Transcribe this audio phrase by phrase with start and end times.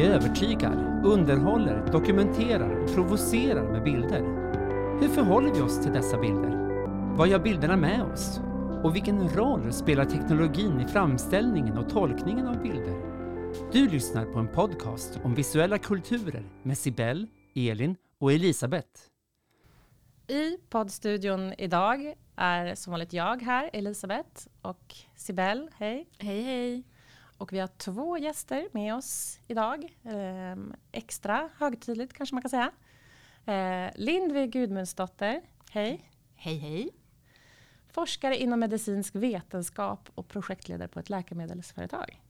[0.00, 4.20] Vi övertygar, underhåller, dokumenterar och provocerar med bilder.
[5.00, 6.50] Hur förhåller vi oss till dessa bilder?
[7.16, 8.40] Vad gör bilderna med oss?
[8.84, 13.02] Och vilken roll spelar teknologin i framställningen och tolkningen av bilder?
[13.72, 19.00] Du lyssnar på en podcast om visuella kulturer med Sibel, Elin och Elisabeth.
[20.28, 25.70] I poddstudion idag är som vanligt jag här, Elisabeth och Sibel.
[25.78, 26.08] Hej!
[26.18, 26.84] Hej hej!
[27.40, 29.96] Och vi har två gäster med oss idag.
[30.04, 30.56] Eh,
[30.92, 32.70] extra högtidligt kanske man kan säga.
[33.46, 36.10] Eh, Lindvig Gudmundsdotter, hej!
[36.34, 36.90] Hej hej!
[37.88, 42.22] Forskare inom medicinsk vetenskap och projektledare på ett läkemedelsföretag.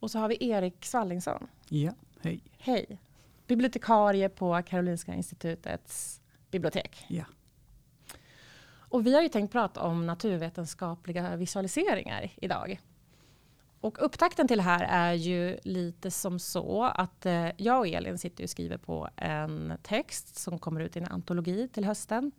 [0.00, 1.46] Och så har vi Erik Svallingsson.
[1.68, 2.40] Ja, hej.
[2.58, 2.98] Hej!
[3.46, 7.06] Bibliotekarie på Karolinska institutets bibliotek.
[7.08, 7.24] Ja.
[8.76, 12.80] Och vi har ju tänkt prata om naturvetenskapliga visualiseringar idag.
[13.84, 18.18] Och upptakten till det här är ju lite som så att eh, jag och Elin
[18.18, 22.32] sitter och skriver på en text som kommer ut i en antologi till hösten.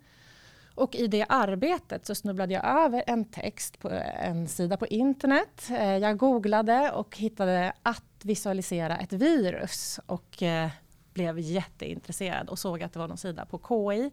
[0.76, 4.88] Och i det arbetet så snubblade jag över en text på eh, en sida på
[4.88, 5.68] internet.
[5.70, 10.70] Eh, jag googlade och hittade att visualisera ett virus och eh,
[11.14, 14.02] blev jätteintresserad och såg att det var någon sida på KI.
[14.02, 14.12] Um,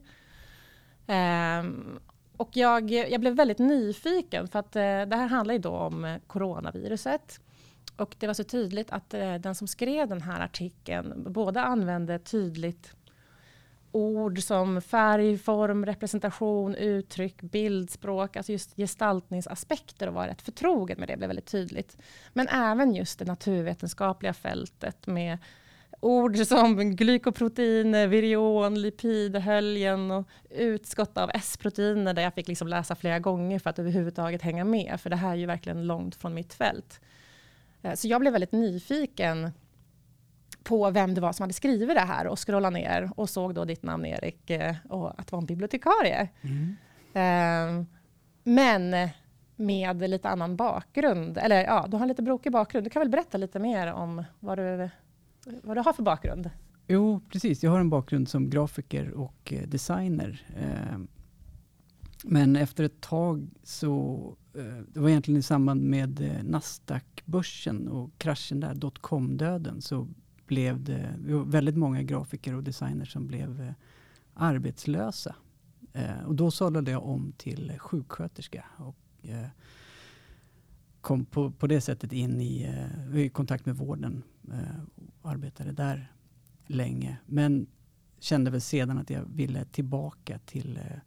[1.06, 2.00] ehm,
[2.36, 6.04] och jag, jag blev väldigt nyfiken för att eh, det här handlar ju då om
[6.04, 7.40] eh, coronaviruset.
[7.96, 12.18] Och det var så tydligt att eh, den som skrev den här artikeln både använde
[12.18, 12.94] tydligt
[13.92, 21.08] ord som färg, form, representation, uttryck, bildspråk, alltså just gestaltningsaspekter och var rätt förtrogen med
[21.08, 21.96] det blev väldigt tydligt.
[22.32, 25.38] Men även just det naturvetenskapliga fältet med
[26.02, 32.94] ord som glykoproteiner, virion, lipid, höljen och utskott av S-proteiner där jag fick liksom läsa
[32.94, 35.00] flera gånger för att överhuvudtaget hänga med.
[35.00, 37.00] För det här är ju verkligen långt från mitt fält.
[37.82, 39.50] Eh, så jag blev väldigt nyfiken
[40.62, 43.64] på vem det var som hade skrivit det här och scrollade ner och såg då
[43.64, 46.28] ditt namn Erik eh, och att det var en bibliotekarie.
[46.42, 46.76] Mm.
[47.14, 47.86] Ehm,
[48.42, 49.08] men
[49.56, 52.86] med lite annan bakgrund, eller ja, du har en lite brokig bakgrund.
[52.86, 54.90] Du kan väl berätta lite mer om vad du
[55.62, 56.50] vad du har för bakgrund?
[56.88, 57.62] Jo, precis.
[57.62, 60.46] Jag har en bakgrund som grafiker och eh, designer.
[60.56, 60.98] Eh,
[62.24, 68.60] men efter ett tag så, eh, det var egentligen i samband med Nasdaq-börsen och kraschen
[68.60, 70.08] där, dotcom-döden, så
[70.46, 71.14] blev det
[71.46, 73.74] väldigt många grafiker och designers som blev
[74.34, 75.34] arbetslösa.
[76.26, 78.64] Och då sadlade jag om till sjuksköterska.
[78.76, 78.96] Och,
[81.00, 82.74] kom på, på det sättet in i,
[83.14, 84.82] i kontakt med vården Eh,
[85.22, 86.12] arbetade där
[86.66, 87.16] länge.
[87.26, 87.66] Men
[88.18, 90.98] kände väl sedan att jag ville tillbaka till eh,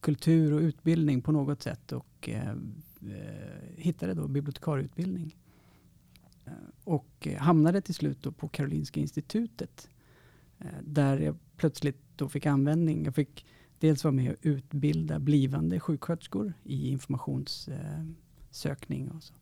[0.00, 2.56] kultur och utbildning på något sätt och eh, eh
[3.76, 5.36] hittade då bibliotekarieutbildning.
[6.44, 6.52] Eh,
[6.84, 9.88] och hamnade till slut då på Karolinska institutet.
[10.80, 13.04] Där jag plötsligt då fick användning.
[13.04, 13.46] Jag fick
[13.78, 19.10] dels vara med och utbilda blivande sjuksköterskor i informationssökning.
[19.10, 19.34] och så.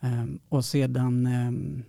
[0.00, 1.82] Ehm, och sedan ehm,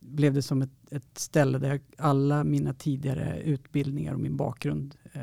[0.00, 5.22] blev det som ett, ett ställe där alla mina tidigare utbildningar och min bakgrund eh,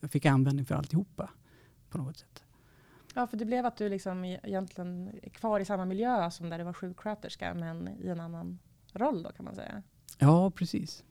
[0.00, 1.30] jag fick användning för alltihopa
[1.90, 2.44] på något sätt.
[3.14, 6.58] Ja, för det blev att du liksom egentligen är kvar i samma miljö som där
[6.58, 8.58] du var sjuksköterska, men i en annan
[8.92, 9.82] roll då kan man säga.
[10.18, 11.04] Ja, precis.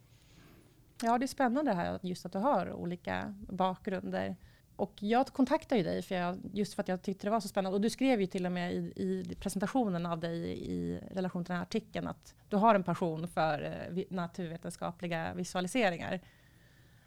[1.01, 4.35] Ja, det är spännande här just att du har olika bakgrunder.
[4.77, 7.75] Och jag kontaktade dig för jag, just för att jag tyckte det var så spännande.
[7.75, 10.37] Och du skrev ju till och med i, i presentationen av dig
[10.71, 16.21] i relation till den här artikeln att du har en passion för eh, naturvetenskapliga visualiseringar.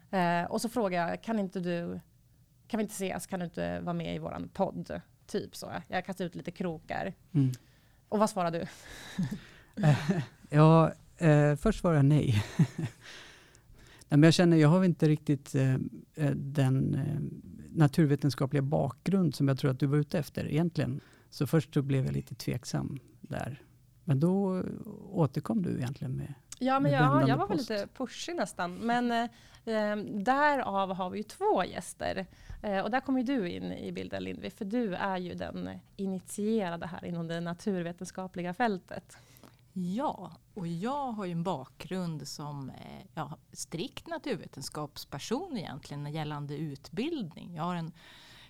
[0.09, 1.99] Eh, och så frågade jag, kan inte du,
[2.67, 5.01] kan vi inte ses, kan du inte vara med i våran podd?
[5.27, 5.71] Typ så.
[5.87, 7.13] Jag kastade ut lite krokar.
[7.31, 7.51] Mm.
[8.09, 8.65] Och vad svarade du?
[10.49, 12.43] ja, eh, först svarade jag nej.
[14.11, 15.73] Nej, men jag känner, jag har inte riktigt eh,
[16.15, 21.01] eh, den eh, naturvetenskapliga bakgrund som jag tror att du var ute efter egentligen.
[21.29, 23.61] Så först så blev jag lite tveksam där.
[24.03, 24.63] Men då
[25.11, 26.33] återkom du egentligen med
[26.63, 28.75] Ja, men jag, jag var väl lite pushig nästan.
[28.75, 29.23] Men eh,
[29.75, 32.25] eh, därav har vi ju två gäster.
[32.61, 36.87] Eh, och där kommer du in i bilden Lindvi, för du är ju den initierade
[36.87, 39.17] här inom det naturvetenskapliga fältet.
[39.73, 47.55] Ja, och jag har ju en bakgrund som eh, ja, strikt naturvetenskapsperson egentligen gällande utbildning.
[47.55, 47.91] Jag har en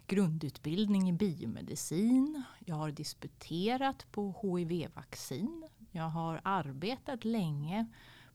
[0.08, 2.44] grundutbildning i biomedicin.
[2.60, 5.68] Jag har disputerat på HIV-vaccin.
[5.92, 7.86] Jag har arbetat länge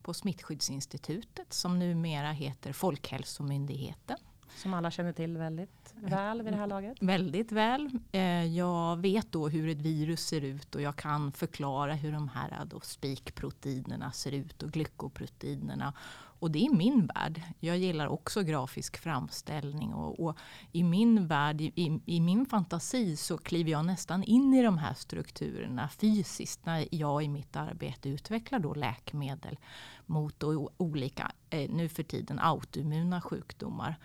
[0.02, 4.16] på Smittskyddsinstitutet som numera heter Folkhälsomyndigheten.
[4.56, 6.96] Som alla känner till väldigt väl vid det här laget.
[7.00, 7.90] Väldigt väl.
[8.12, 12.28] Eh, jag vet då hur ett virus ser ut och jag kan förklara hur de
[12.28, 15.93] här eh, då spikproteinerna ser ut och glykoproteinerna.
[16.38, 17.43] Och det är min värld.
[17.60, 20.37] Jag gillar också grafisk framställning och, och
[20.72, 24.94] i min värld, i, i, min fantasi så kliver jag nästan in i de här
[24.94, 29.58] strukturerna fysiskt när jag i mitt arbete utvecklar då läkemedel
[30.06, 30.42] mot
[30.76, 33.96] olika, eh, nu för tiden autoimmuna sjukdomar.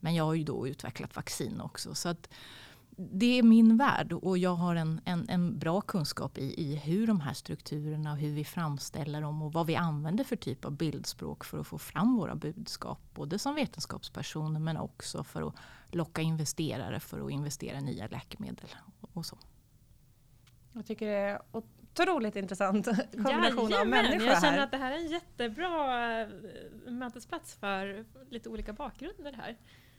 [0.00, 1.94] Men jag har ju då utvecklat vaccin också.
[1.94, 2.28] Så att
[3.00, 7.06] det är min värld och jag har en, en, en bra kunskap i, i hur
[7.06, 10.72] de här strukturerna och hur vi framställer dem och vad vi använder för typ av
[10.72, 13.00] bildspråk för att få fram våra budskap.
[13.14, 15.54] Både som vetenskapspersoner men också för att
[15.90, 18.68] locka investerare för att investera i nya läkemedel.
[19.00, 19.38] och så.
[20.72, 24.64] Jag tycker det är otroligt intressant kombination Jajamän, av människor Jag känner här.
[24.64, 26.28] att det här är en jättebra eh,
[26.86, 29.56] mötesplats för lite olika bakgrunder här.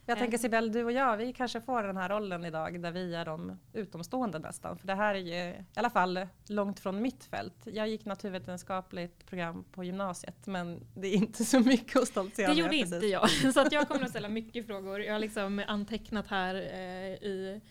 [0.10, 3.16] Jag tänker Sibel, du och jag, vi kanske får den här rollen idag där vi
[3.16, 4.78] är de utomstående nästan.
[4.78, 7.56] För det här är ju i alla fall långt från mitt fält.
[7.66, 12.54] Jag gick naturvetenskapligt program på gymnasiet men det är inte så mycket att stoltsera Det
[12.54, 12.58] med.
[12.58, 12.94] gjorde precis.
[12.94, 15.02] inte jag, så att jag kommer att ställa mycket frågor.
[15.02, 17.62] Jag har liksom antecknat här eh, i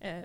[0.00, 0.24] eh,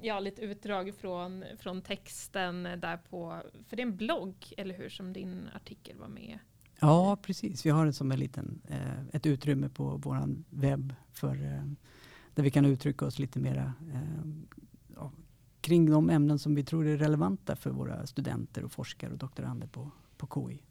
[0.00, 4.88] ja, lite utdrag från, från texten där på, för det är en blogg, eller hur,
[4.88, 6.38] som din artikel var med
[6.80, 7.66] Ja, precis.
[7.66, 11.64] Vi har det som en liten, eh, ett utrymme på vår webb för, eh,
[12.34, 14.26] där vi kan uttrycka oss lite mera eh,
[14.96, 15.12] ja,
[15.60, 19.66] kring de ämnen som vi tror är relevanta för våra studenter och forskare och doktorander
[19.66, 20.62] på, på KI.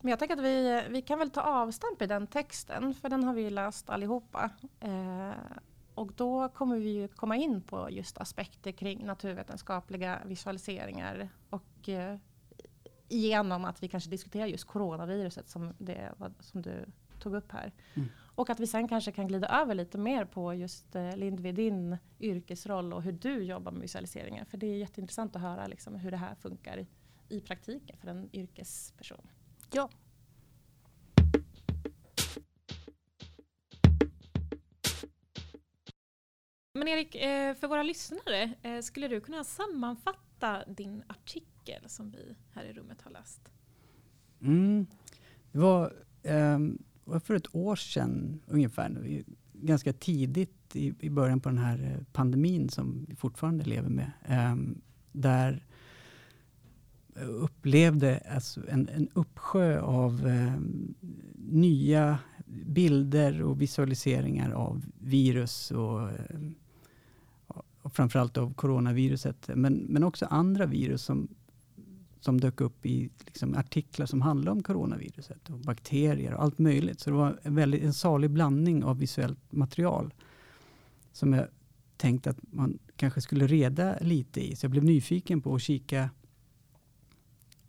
[0.00, 3.24] Men jag tänker att vi, vi kan väl ta avstamp i den texten, för den
[3.24, 4.50] har vi läst allihopa.
[4.80, 5.30] Eh,
[5.94, 12.16] och då kommer vi ju komma in på just aspekter kring naturvetenskapliga visualiseringar och eh,
[13.20, 16.86] genom att vi kanske diskuterar just coronaviruset som, det, som du
[17.18, 17.72] tog upp här.
[17.94, 18.08] Mm.
[18.34, 21.96] Och att vi sen kanske kan glida över lite mer på just eh, Lindvi, din
[22.20, 24.44] yrkesroll och hur du jobbar med visualiseringar.
[24.44, 26.86] För det är jätteintressant att höra liksom, hur det här funkar i,
[27.28, 29.28] i praktiken för en yrkesperson.
[29.72, 29.90] Ja.
[36.72, 41.53] Men Erik, eh, för våra lyssnare, eh, skulle du kunna sammanfatta din artikel
[41.86, 43.40] som vi här i rummet har läst?
[44.40, 44.86] Mm.
[45.52, 49.22] Det var, um, var för ett år sedan ungefär,
[49.52, 54.10] ganska tidigt i, i början på den här eh, pandemin som vi fortfarande lever med.
[54.28, 54.80] Um,
[55.12, 55.66] där
[57.16, 60.94] upplevde alltså en, en uppsjö av um,
[61.36, 66.08] nya bilder och visualiseringar av virus och
[67.84, 71.28] och framförallt av coronaviruset, men, men också andra virus som,
[72.24, 77.00] som dök upp i liksom, artiklar som handlade om coronaviruset och bakterier och allt möjligt.
[77.00, 80.14] Så det var en, väldigt, en salig blandning av visuellt material
[81.12, 81.46] som jag
[81.96, 84.56] tänkte att man kanske skulle reda lite i.
[84.56, 86.10] Så jag blev nyfiken på att kika,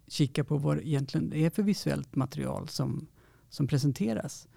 [0.07, 3.07] kika på vad det egentligen är för visuellt material som,
[3.49, 4.47] som presenteras.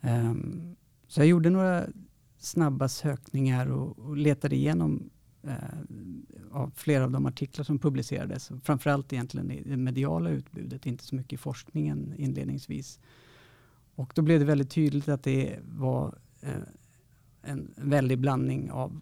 [0.00, 0.76] Um,
[1.06, 1.86] så jag gjorde några
[2.38, 5.10] snabba sökningar och, och letade igenom
[5.44, 5.56] Eh,
[6.50, 8.50] av flera av de artiklar som publicerades.
[8.62, 13.00] Framförallt egentligen i det mediala utbudet, inte så mycket i forskningen inledningsvis.
[13.94, 16.62] Och då blev det väldigt tydligt att det var eh,
[17.42, 19.00] en väldig blandning av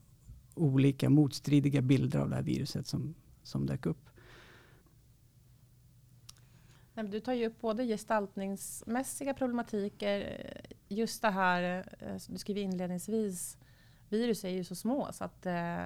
[0.55, 4.11] olika motstridiga bilder av det här viruset som, som dök upp.
[6.95, 13.59] Du tar ju upp både gestaltningsmässiga problematiker, eh, just det här, eh, du skriver inledningsvis,
[14.12, 15.85] virus är ju så små så att eh,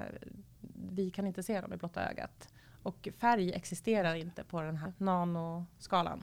[0.91, 2.49] vi kan inte se dem i blotta ögat.
[2.83, 6.23] Och färg existerar inte på den här nanoskalan.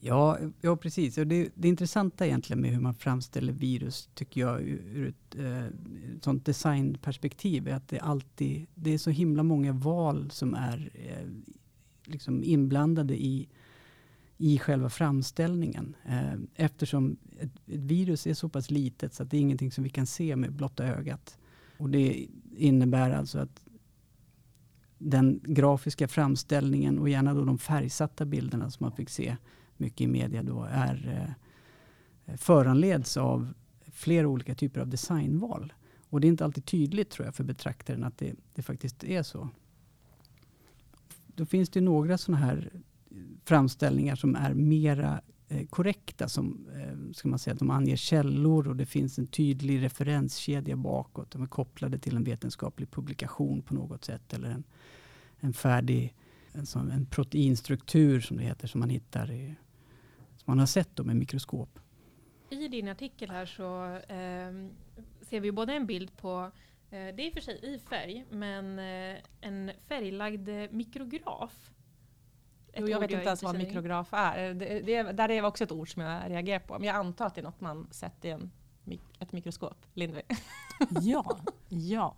[0.00, 1.18] Ja, ja precis.
[1.18, 5.66] Och det, det intressanta egentligen med hur man framställer virus, tycker jag, ur ett, eh,
[6.22, 11.28] sånt designperspektiv, är att det alltid det är så himla många val som är eh,
[12.04, 13.48] liksom inblandade i
[14.44, 15.96] i själva framställningen.
[16.04, 19.84] Eh, eftersom ett, ett, virus är så pass litet så att det är ingenting som
[19.84, 21.38] vi kan se med blotta ögat.
[21.78, 23.60] Och det innebär alltså att
[24.98, 29.36] den grafiska framställningen och gärna då de färgsatta bilderna som man fick se
[29.76, 31.34] mycket i media då är
[32.26, 33.54] eh, föranleds av
[33.92, 35.72] flera olika typer av designval.
[36.10, 39.22] Och det är inte alltid tydligt tror jag för betraktaren att det, det faktiskt är
[39.22, 39.48] så.
[41.26, 42.70] Då finns det några sådana här
[43.44, 46.28] framställningar som är mera eh, korrekta.
[46.28, 51.30] Som, eh, ska man säga, de anger källor och det finns en tydlig referenskedja bakåt.
[51.30, 54.34] De är kopplade till en vetenskaplig publikation på något sätt.
[54.34, 54.64] Eller en,
[55.40, 56.14] en färdig
[56.54, 59.54] en, sån, en proteinstruktur som det heter som man hittar i,
[60.36, 61.78] som man har sett med mikroskop.
[62.50, 64.70] i din artikel här så eh,
[65.20, 66.50] ser vi både en bild på,
[66.90, 71.70] eh, det är i och för sig i färg, men eh, en färglagd mikrograf.
[72.76, 74.54] Jo, jag vet inte ens vad mikrograf är.
[74.54, 76.78] Det, det, där är också ett ord som jag reagerar på.
[76.78, 78.50] Men jag antar att det är något man sätter i en,
[79.18, 79.86] ett mikroskop.
[79.94, 80.22] Lindvi?
[81.00, 81.38] ja,
[81.68, 82.16] ja.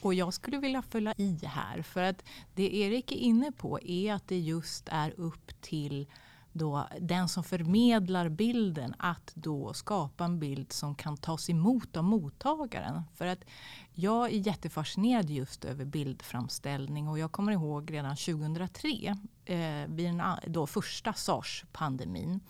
[0.00, 1.82] Och jag skulle vilja fylla i här.
[1.82, 6.06] För att det Erik är inne på är att det just är upp till
[6.52, 12.04] då den som förmedlar bilden att då skapa en bild som kan tas emot av
[12.04, 13.02] mottagaren.
[13.14, 13.44] För att
[13.92, 20.22] jag är jättefascinerad just över bildframställning och jag kommer ihåg redan 2003 eh, vid den
[20.46, 22.40] då första sars-pandemin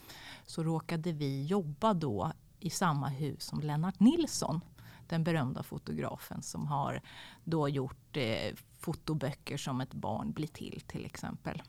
[0.47, 4.61] så råkade vi jobba då i samma hus som Lennart Nilsson
[5.07, 7.01] den berömda fotografen som har
[7.45, 11.63] då gjort eh, fotoböcker som ett barn blir till till exempel.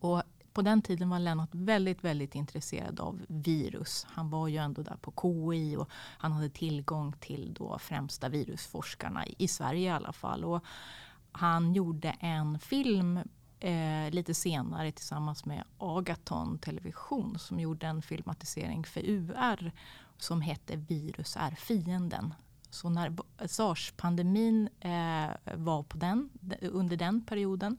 [0.00, 0.22] Och
[0.60, 4.06] på den tiden var Lennart väldigt, väldigt intresserad av virus.
[4.10, 9.26] Han var ju ändå där på KI och han hade tillgång till då främsta virusforskarna
[9.26, 10.44] i Sverige i alla fall.
[10.44, 10.64] Och
[11.32, 13.20] han gjorde en film
[13.60, 19.72] eh, lite senare tillsammans med Agaton Television som gjorde en filmatisering för UR
[20.18, 22.34] som hette Virus är fienden.
[22.70, 27.78] Så när sars-pandemin eh, var på den, under den perioden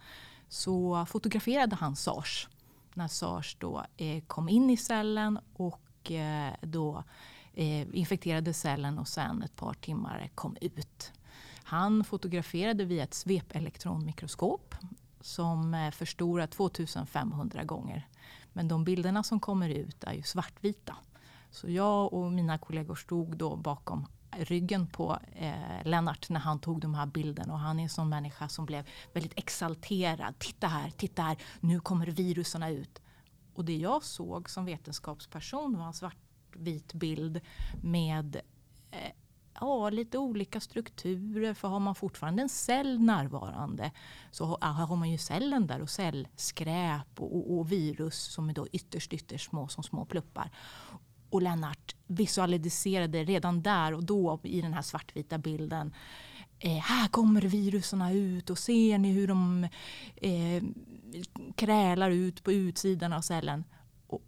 [0.52, 2.48] så fotograferade han sars
[2.96, 7.04] när sars då eh, kom in i cellen och eh, då
[7.54, 11.12] eh, infekterade cellen och sen ett par timmar kom ut.
[11.64, 14.76] Han fotograferade via ett svepelektronmikroskop
[15.22, 18.08] som förstorar 2500 gånger.
[18.54, 20.96] Men de bilderna som kommer ut är ju svartvita.
[21.52, 24.06] Så jag och mina kollegor stod då bakom
[24.38, 27.54] ryggen på eh, Lennart när han tog de här bilderna.
[27.54, 30.40] Och han är en sån människa som blev väldigt exalterad.
[30.40, 33.02] Titta här, titta här, nu kommer viruserna ut.
[33.54, 37.42] Och det jag såg som vetenskapsperson var en svartvit bild
[37.82, 38.36] med
[38.92, 39.12] eh,
[39.60, 41.54] ja, lite olika strukturer.
[41.54, 43.92] För har man fortfarande en cell närvarande
[44.32, 48.68] så har man ju cellen där och cellskräp och, och, och virus som är då
[48.72, 50.52] ytterst, ytterst små som små pluppar.
[51.32, 55.94] Och Lennart visualiserade redan där och då i den här svartvita bilden.
[56.60, 59.68] Eh, här kommer viruserna ut och ser ni hur de
[60.16, 60.64] eh,
[61.56, 63.64] krälar ut på utsidan av cellen.
[64.08, 64.22] Och,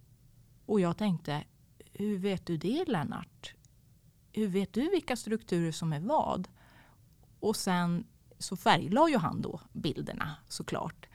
[0.66, 1.44] och jag tänkte,
[1.92, 3.54] hur vet du det Lennart?
[4.32, 6.48] Hur vet du vilka strukturer som är vad?
[7.40, 8.04] Och sen
[8.38, 11.06] så färglade ju han då bilderna såklart.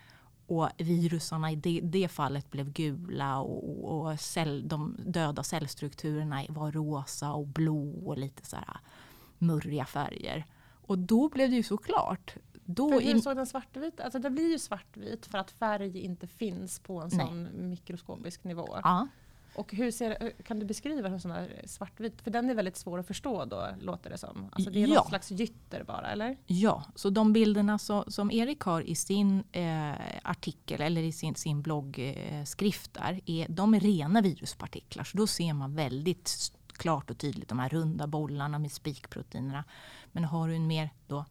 [0.50, 6.72] Och virusarna i det, det fallet blev gula och, och cell, de döda cellstrukturerna var
[6.72, 8.78] rosa och blå och lite så här
[9.38, 10.46] murriga färger.
[10.82, 12.36] Och då blev det ju såklart.
[12.66, 16.28] Då för hur såg den svartvit Alltså det blir ju svartvit för att färg inte
[16.28, 17.54] finns på en sån Nej.
[17.54, 18.80] mikroskopisk nivå.
[18.84, 19.08] Ja.
[19.60, 23.00] Och hur ser, kan du beskriva hur sån här svartvit, för den är väldigt svår
[23.00, 24.50] att förstå då låter det som.
[24.52, 24.96] Alltså det är ja.
[24.96, 26.38] något slags gytter bara eller?
[26.46, 29.92] Ja, så de bilderna så, som Erik har i sin eh,
[30.24, 35.04] artikel eller i sin, sin bloggskrift eh, där, är, de är rena viruspartiklar.
[35.04, 39.64] Så då ser man väldigt klart och tydligt de här runda bollarna med spikproteinerna.
[40.12, 41.26] Men har du en mer då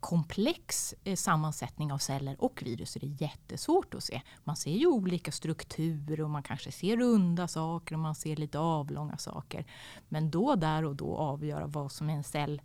[0.00, 4.22] komplex eh, sammansättning av celler och virus är det jättesvårt att se.
[4.44, 8.58] Man ser ju olika strukturer och man kanske ser runda saker och man ser lite
[8.58, 9.66] avlånga saker.
[10.08, 12.62] Men då där och då avgöra vad som är en cell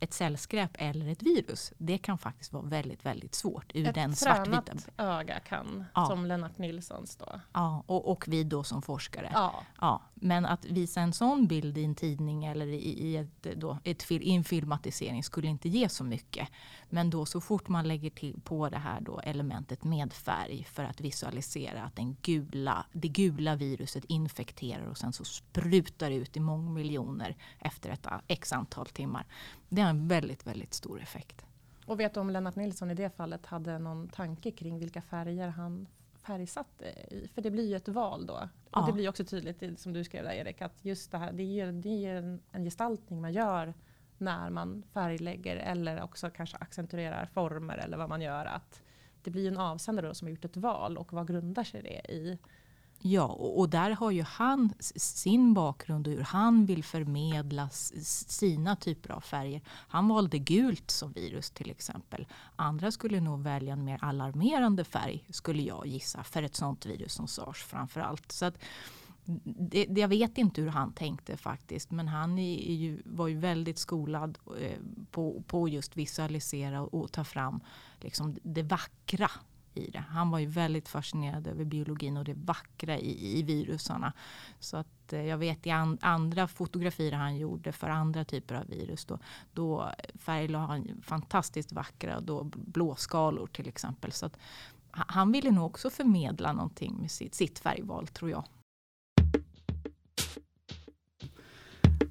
[0.00, 1.72] ett cellskräp eller ett virus.
[1.78, 3.72] Det kan faktiskt vara väldigt, väldigt svårt.
[3.74, 4.72] Ur ett den svartvita...
[4.96, 6.06] öga kan, ja.
[6.06, 7.40] som Lennart Nilssons då.
[7.52, 9.30] Ja, och, och vi då som forskare.
[9.34, 9.54] Ja.
[9.80, 13.52] Ja, men att visa en sån bild i en tidning eller i, i ett, eh,
[13.56, 16.48] då, ett, i en filmatisering skulle inte ge så mycket.
[16.88, 20.84] Men då så fort man lägger till på det här då elementet med färg för
[20.84, 26.40] att visualisera att den gula, det gula viruset infekterar och sen så sprutar ut i
[26.40, 29.26] mångmiljoner efter ett eh, x antal timmar.
[29.68, 31.44] Det har en väldigt, väldigt stor effekt.
[31.86, 35.48] Och vet du om Lennart Nilsson i det fallet hade någon tanke kring vilka färger
[35.48, 35.86] han
[36.28, 37.28] färgsatte i?
[37.34, 38.48] För det blir ju ett val då.
[38.70, 38.80] Ja.
[38.80, 41.60] Och det blir också tydligt, som du skrev där Erik, att just det här, det
[41.60, 43.74] är det är en, en gestaltning man gör
[44.18, 48.44] när man färglägger eller också kanske accentuerar former eller vad man gör.
[48.44, 48.82] Att
[49.22, 52.12] det blir en avsändare då som har gjort ett val och vad grundar sig det
[52.12, 52.38] i?
[53.00, 59.10] Ja, och där har ju han sin bakgrund och hur han vill förmedla sina typer
[59.10, 59.62] av färger.
[59.66, 62.26] Han valde gult som virus till exempel.
[62.56, 67.12] Andra skulle nog välja en mer alarmerande färg skulle jag gissa för ett sånt virus
[67.12, 68.32] som sars framför allt.
[68.32, 68.58] Så att,
[69.44, 71.90] det, det, jag vet inte hur han tänkte faktiskt.
[71.90, 74.78] Men han är ju, var ju väldigt skolad eh,
[75.10, 77.60] på, på just visualisera och, och ta fram
[78.00, 79.30] liksom det vackra
[79.74, 80.04] i det.
[80.08, 84.12] Han var ju väldigt fascinerad över biologin och det vackra i, i virusarna.
[84.60, 88.66] Så att eh, jag vet i an, andra fotografier han gjorde för andra typer av
[88.66, 89.18] virus då,
[89.52, 94.12] då färglade han fantastiskt vackra då blåskalor till exempel.
[94.12, 94.38] Så att
[94.90, 98.44] han ville nog också förmedla någonting med sitt, sitt färgval tror jag.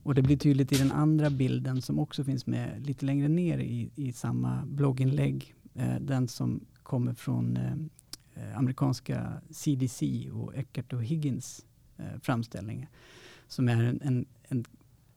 [0.03, 3.57] Och det blir tydligt i den andra bilden som också finns med lite längre ner
[3.57, 5.55] i, i samma blogginlägg.
[5.73, 7.57] Eh, den som kommer från
[8.35, 11.65] eh, amerikanska CDC och Eckert och Higgins
[11.97, 12.87] eh, framställning.
[13.47, 14.65] Som är en, en, en,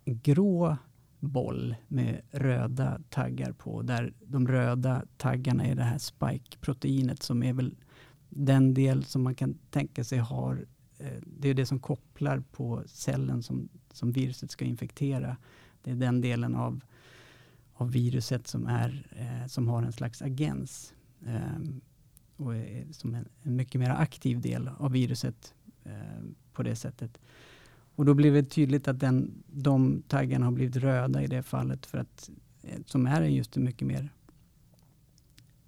[0.05, 0.77] en grå
[1.21, 3.83] boll med röda taggar på.
[3.83, 7.77] Där de röda taggarna är det här spike-proteinet som är väl
[8.29, 10.67] den del som man kan tänka sig har
[10.99, 15.37] eh, det är det som kopplar på cellen som, som viruset ska infektera.
[15.83, 16.81] Det är den delen av,
[17.75, 20.95] av viruset som, är, eh, som har en slags agens.
[21.27, 21.61] Eh,
[22.37, 25.93] och är som en, en, mycket mer aktiv del av viruset eh,
[26.53, 27.19] på det sättet.
[27.95, 31.87] Och då blir det tydligt att den, de taggarna har blivit röda i det fallet
[31.87, 32.31] för att
[32.62, 34.09] eh, som är just en mycket mer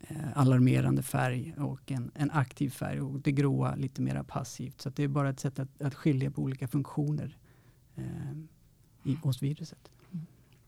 [0.01, 4.81] eh, alarmerande färg och en, en, aktiv färg och det gråa lite mer passivt.
[4.81, 7.37] Så det är bara ett sätt att, att skilja på olika funktioner
[7.97, 8.33] eh,
[9.05, 9.91] i, hos viruset.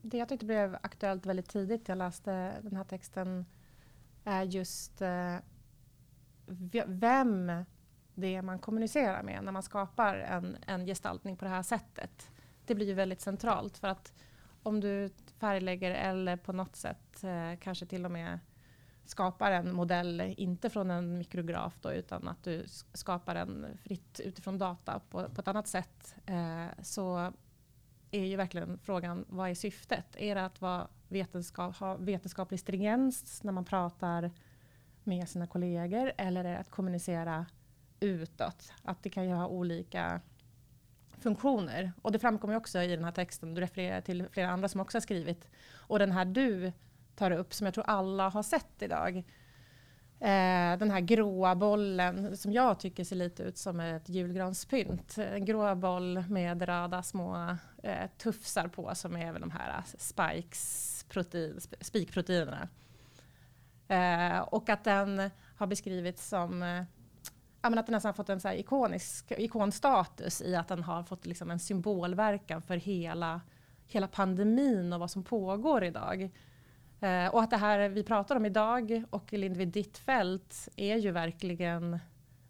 [0.03, 3.45] Det jag tyckte blev aktuellt väldigt tidigt, jag läste den här texten,
[4.25, 5.37] är just eh,
[6.87, 7.65] vem
[8.15, 12.31] det är man kommunicerar med när man skapar en, en gestaltning på det här sättet.
[12.67, 14.13] Det blir ju väldigt centralt för att
[14.63, 18.39] om du färglägger eller på något sätt eh, kanske till och med
[19.05, 24.59] skapar en modell, inte från en mikrograf då, utan att du skapar den fritt utifrån
[24.59, 27.33] data på, på ett annat sätt, eh, så
[28.11, 30.17] är ju verkligen frågan, vad är syftet?
[30.17, 34.31] Är det att vara vetenskap, ha vetenskaplig stringens när man pratar
[35.05, 37.47] med sina kollegor, eller är det att kommunicera
[38.01, 38.73] utåt.
[38.83, 40.21] Att det kan ju ha olika
[41.19, 41.93] funktioner.
[42.03, 43.55] Och det framkommer också i den här texten.
[43.55, 45.49] Du refererar till flera andra som också har skrivit.
[45.73, 46.73] Och den här du
[47.17, 49.25] tar upp, som jag tror alla har sett idag.
[50.25, 55.19] Eh, den här gråa bollen som jag tycker ser lite ut som ett julgranspynt.
[55.19, 61.05] En grå boll med röda små eh, tufsar på som är väl de här spikes
[61.09, 62.69] protein, spikproteinerna.
[63.89, 66.83] Eh, och att den har beskrivits som eh,
[67.61, 71.27] att den nästan har fått en så här ikonisk ikonstatus i att den har fått
[71.27, 73.41] liksom en symbolverkan för hela,
[73.87, 76.31] hela pandemin och vad som pågår idag.
[77.05, 81.11] Eh, och att det här vi pratar om idag och Lindvid ditt fält är ju
[81.11, 81.99] verkligen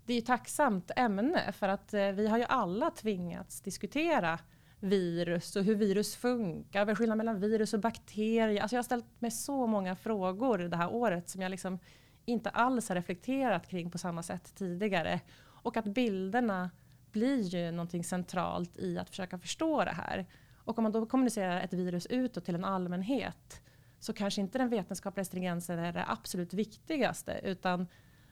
[0.06, 4.38] det är ju tacksamt ämne för att eh, vi har ju alla tvingats diskutera
[4.80, 8.62] virus och hur virus funkar, vad skillnaden mellan virus och bakterier.
[8.62, 11.78] Alltså jag har ställt mig så många frågor det här året som jag liksom
[12.24, 15.20] inte alls har reflekterat kring på samma sätt tidigare.
[15.40, 16.70] Och att bilderna
[17.12, 20.26] blir ju någonting centralt i att försöka förstå det här.
[20.56, 23.60] Och om man då kommunicerar ett virus utåt till en allmänhet
[24.04, 27.86] så kanske inte den vetenskapliga stringensen är det absolut viktigaste utan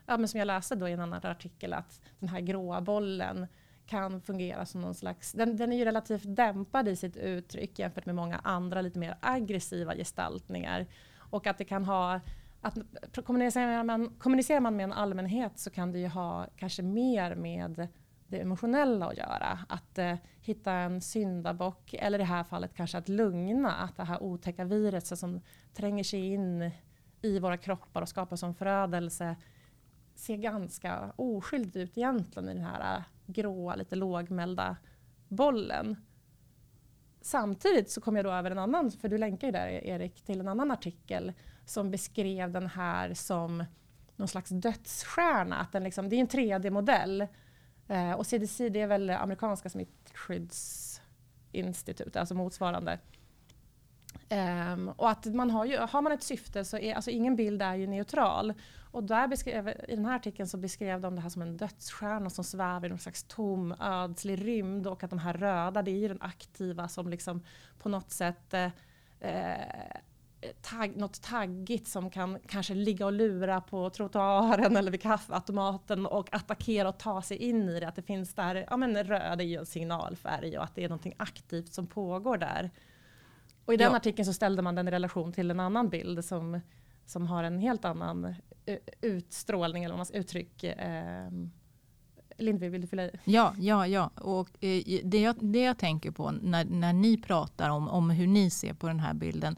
[0.06, 3.46] ja, men som jag läste då i en annan artikel att den här gråa bollen
[3.86, 8.06] kan fungera som någon slags, den, den är ju relativt dämpad i sitt uttryck jämfört
[8.06, 10.86] med många andra lite mer aggressiva gestaltningar.
[11.16, 12.20] Och att det kan ha
[12.60, 12.78] att
[13.24, 17.88] kommunicerar man, kommunicerar man med en allmänhet så kan det ju ha kanske mer med
[18.32, 19.58] det emotionella att göra.
[19.68, 24.04] Att eh, hitta en syndabock eller i det här fallet kanske att lugna att det
[24.04, 25.40] här otäcka viruset som
[25.74, 26.70] tränger sig in
[27.22, 29.36] i våra kroppar och skapar som förödelse
[30.14, 34.76] ser ganska oskyldigt ut egentligen i den här eh, gråa, lite lågmälda
[35.28, 35.96] bollen.
[37.20, 40.22] Samtidigt så kom jag då över en annan, för du länkar ju där e- Erik
[40.22, 41.32] till en annan artikel
[41.64, 43.64] som beskrev den här som
[44.16, 45.56] någon slags dödsstjärna.
[45.56, 47.26] Att den liksom, det är en 3D-modell.
[47.88, 52.98] Eh, och CDC det är väl amerikanska smittskyddsinstitut, alltså motsvarande.
[54.30, 57.62] Um, och att man har, ju, har man ett syfte så är alltså ingen bild
[57.62, 58.54] är ju neutral.
[58.90, 62.30] Och där beskrev, i den här artikeln så beskrev de det här som en dödsstjärna
[62.30, 65.98] som svävar i någon slags tom ödslig rymd och att de här röda det är
[65.98, 67.42] ju den aktiva som liksom
[67.78, 68.70] på något sätt eh,
[69.20, 69.96] eh
[70.62, 76.34] tagg, något taggigt som kan kanske ligga och lura på trottoaren eller vid kaffeautomaten och
[76.34, 77.88] attackera och ta sig in i det.
[77.88, 80.88] Att det finns där, ja men röd är ju en signalfärg och att det är
[80.88, 82.70] någonting aktivt som pågår där.
[83.64, 83.96] Och i den ja.
[83.96, 86.60] artikeln så ställde man den i relation till en annan bild som,
[87.06, 88.34] som har en helt annan
[89.00, 90.64] utstrålning eller vad man ska uttryck.
[90.64, 91.30] Eh,
[92.38, 93.10] Lindvi, vill du fylla i?
[93.24, 94.10] Ja, ja, ja.
[94.16, 98.26] Och, eh, det, jag, det jag tänker på när, när ni pratar om, om hur
[98.26, 99.56] ni ser på den här bilden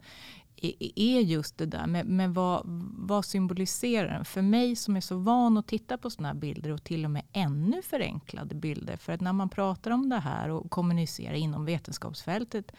[0.95, 2.61] är just det där med, med vad,
[2.97, 4.25] vad symboliserar den?
[4.25, 7.11] För mig som är så van att titta på sådana här bilder och till och
[7.11, 8.97] med ännu förenklade bilder.
[8.97, 12.71] För att när man pratar om det här och kommunicerar inom vetenskapsfältet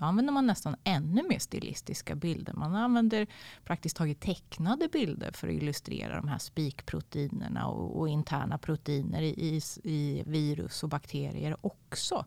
[0.00, 2.52] då använder man nästan ännu mer stilistiska bilder.
[2.52, 3.26] Man använder
[3.64, 9.28] praktiskt taget tecknade bilder för att illustrera de här spikproteinerna och, och interna proteiner i,
[9.28, 12.24] i, i virus och bakterier också.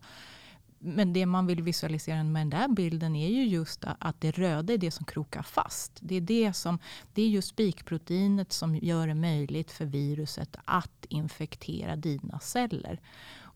[0.86, 4.74] Men det man vill visualisera med den där bilden är ju just att det röda
[4.74, 5.92] är det som krokar fast.
[6.00, 6.80] Det är, det som,
[7.14, 13.00] det är just spikproteinet som gör det möjligt för viruset att infektera dina celler.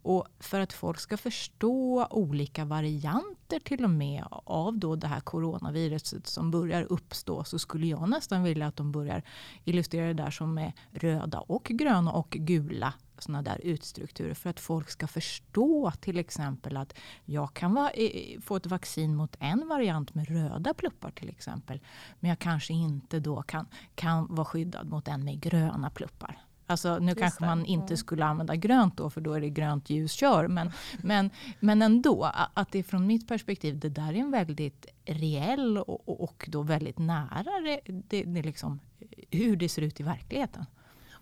[0.08, 5.20] Och för att folk ska förstå olika varianter till och med av då det här
[5.20, 9.24] coronaviruset som börjar uppstå så skulle jag nästan vilja att de börjar
[9.64, 14.60] illustrera det där som är röda och gröna och gula sådana där utstrukturer för att
[14.60, 16.94] folk ska förstå till exempel att
[17.26, 17.92] jag kan va,
[18.42, 21.80] få ett vaccin mot en variant med röda pluppar till exempel.
[22.20, 23.66] Men jag kanske inte då kan,
[23.96, 26.47] kan vara skyddad mot en med gröna pluppar.
[26.70, 27.98] Alltså, nu Just kanske man inte mm.
[27.98, 30.48] skulle använda grönt då, för då är det grönt ljus kör.
[30.48, 35.78] Men, men, men ändå, att det från mitt perspektiv, det där är en väldigt reell
[35.78, 38.80] och, och då väldigt nära det, det, det liksom,
[39.32, 40.66] hur det ser ut i verkligheten.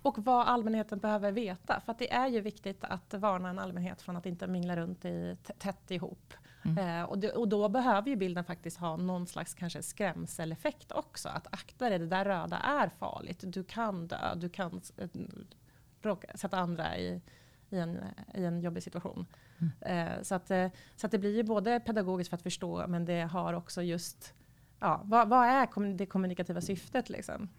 [0.05, 1.81] Och vad allmänheten behöver veta.
[1.85, 5.37] För det är ju viktigt att varna en allmänhet från att inte mingla runt i
[5.57, 6.33] tätt ihop.
[6.65, 6.77] Mm.
[6.77, 11.29] Eh, och, det, och, då behöver ju bilden faktiskt ha någon slags kanske skrämseleffekt också.
[11.29, 13.43] Att akta dig, det där röda är farligt.
[13.47, 15.07] Du kan dö, du kan äh,
[16.01, 17.21] råka, sätta andra i,
[17.69, 17.99] i, en,
[18.33, 19.25] i en jobbig situation.
[19.57, 20.07] Mm.
[20.09, 23.05] Eh, så, att, eh, så att det blir ju både pedagogiskt för att förstå, men
[23.05, 24.33] det har också just,
[24.79, 27.49] ja, vad, vad är det kommunikativa syftet liksom?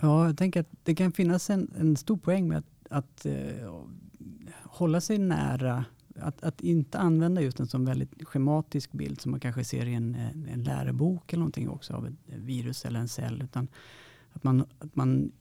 [0.00, 3.84] Ja, jag tänker att det kan finnas en, en stor poäng med att, att uh,
[4.64, 5.84] hålla sig nära
[6.20, 9.94] att, att, inte använda just en sån väldigt schematisk bild som man kanske ser i
[9.94, 10.14] en,
[10.50, 13.42] en lärobok eller någonting också av ett virus eller en cell.
[13.42, 13.68] Utan
[14.32, 15.32] att man, att man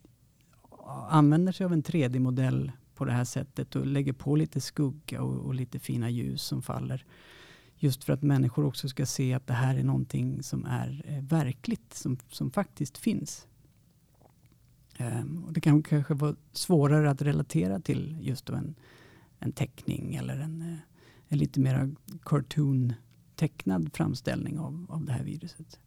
[1.09, 5.45] använder sig av en 3D-modell på det här sättet och lägger på lite skugga och,
[5.45, 7.05] och, lite fina ljus som faller.
[7.75, 11.23] Just för att människor också ska se att det här är någonting som är eh,
[11.23, 13.47] verkligt, som, som faktiskt finns.
[14.99, 18.75] Um, och det kan kanske vara svårare att relatera till just en,
[19.39, 20.79] en teckning eller en, eh,
[21.27, 25.79] en lite mer cartoon-tecknad framställning av, av det här viruset.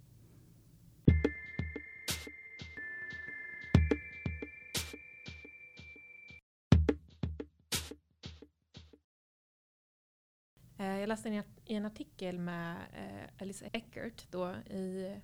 [10.79, 15.17] Eh, jag läste i en artikel med eh, Alice Eckert då i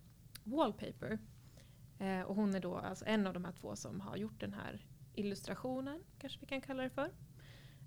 [0.45, 1.19] Wallpaper.
[2.27, 4.87] Och hon är då alltså en av de här två som har gjort den här
[5.15, 7.11] illustrationen, kanske vi kan kalla det för.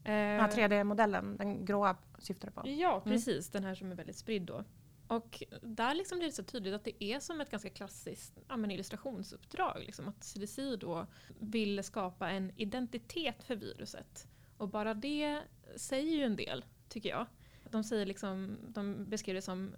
[0.04, 2.70] Den 3D-modellen, den gråa syftar du på?
[2.70, 3.04] Ja, mm.
[3.04, 3.50] precis.
[3.50, 3.62] Mm.
[3.62, 4.64] Den här som är väldigt spridd då.
[5.08, 8.58] Och där liksom blir det så tydligt att det är som ett ganska klassiskt ja,
[8.58, 9.84] men illustrationsuppdrag.
[9.86, 11.08] Liksom, att CDC då
[11.40, 14.28] vill skapa en identitet för viruset.
[14.58, 15.42] Och bara det
[15.76, 17.26] säger ju en del, tycker jag.
[17.70, 19.76] De, säger liksom, de beskriver det som,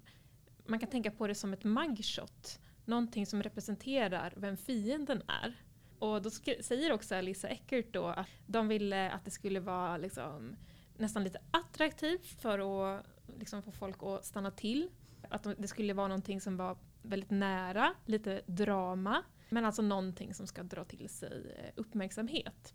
[0.66, 2.58] man kan tänka på det som ett mugshot.
[2.84, 5.63] Någonting som representerar vem fienden är.
[5.98, 6.30] Och då
[6.60, 10.56] säger också Lisa Eckert då att de ville att det skulle vara liksom
[10.96, 13.06] nästan lite attraktivt för att
[13.38, 14.90] liksom få folk att stanna till.
[15.28, 19.22] Att det skulle vara någonting som var väldigt nära, lite drama.
[19.48, 22.74] Men alltså någonting som ska dra till sig eh, uppmärksamhet.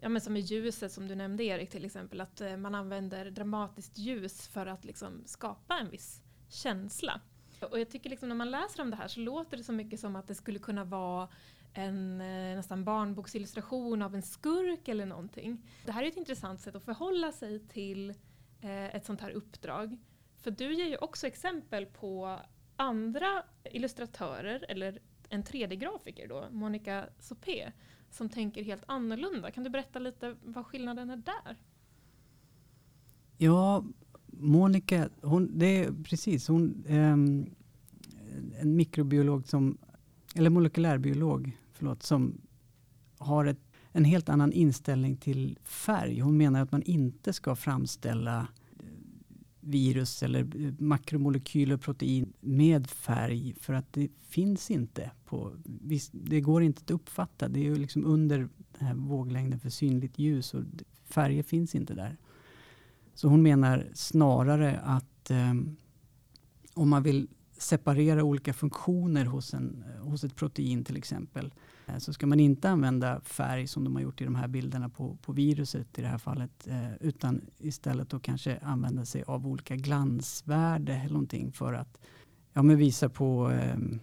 [0.00, 3.30] Ja, men som i ljuset som du nämnde Erik till exempel, att eh, man använder
[3.30, 7.20] dramatiskt ljus för att liksom skapa en viss känsla.
[7.70, 10.00] Och jag tycker liksom när man läser om det här så låter det så mycket
[10.00, 11.28] som att det skulle kunna vara
[11.72, 15.58] en eh, nästan barnboksillustration av en skurk eller någonting.
[15.84, 18.10] Det här är ett intressant sätt att förhålla sig till
[18.60, 19.98] eh, ett sånt här uppdrag.
[20.36, 22.38] För du ger ju också exempel på
[22.76, 27.72] andra illustratörer, eller en 3D-grafiker då, Monica Sopé,
[28.10, 29.50] som tänker helt annorlunda.
[29.50, 31.56] Kan du berätta lite vad skillnaden är där?
[33.38, 33.84] Ja,
[34.26, 37.54] Monica, hon, det är precis, hon um,
[38.60, 39.78] en mikrobiolog som
[40.38, 42.40] eller molekylärbiolog, förlåt, som
[43.18, 43.60] har ett,
[43.92, 46.20] en helt annan inställning till färg.
[46.20, 48.84] Hon menar att man inte ska framställa eh,
[49.60, 55.10] virus eller makromolekyler makromolekyler protein med färg för att det finns inte.
[55.24, 55.52] På,
[56.12, 57.48] det går inte att uppfatta.
[57.48, 58.38] Det är ju liksom under
[58.78, 60.64] den här våglängden för synligt ljus och
[61.04, 62.16] färger finns inte där.
[63.14, 65.54] Så hon menar snarare att eh,
[66.74, 71.54] om man vill separera olika funktioner hos, en, hos ett protein till exempel.
[71.86, 74.88] Eh, så ska man inte använda färg som de har gjort i de här bilderna
[74.88, 76.66] på, på viruset i det här fallet.
[76.66, 82.00] Eh, utan istället då kanske använda sig av olika glansvärde eller någonting för att
[82.52, 84.00] ja, men visa på ehm,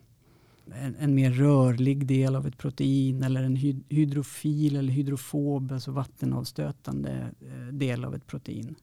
[0.73, 3.55] en, en, mer rörlig del av ett protein eller en
[3.89, 8.75] hydrofil eller hydrofob, alltså vattenavstötande eh, del av ett protein.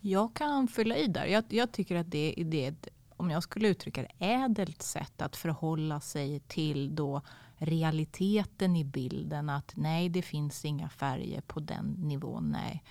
[0.00, 1.26] Jag kan fylla i där.
[1.26, 5.22] Jag, jag tycker att det, det är ett, om jag skulle uttrycka det, ädelt sätt
[5.22, 7.22] att förhålla sig till då
[7.56, 9.50] realiteten i bilden.
[9.50, 12.48] Att nej, det finns inga färger på den nivån.
[12.52, 12.82] Nej.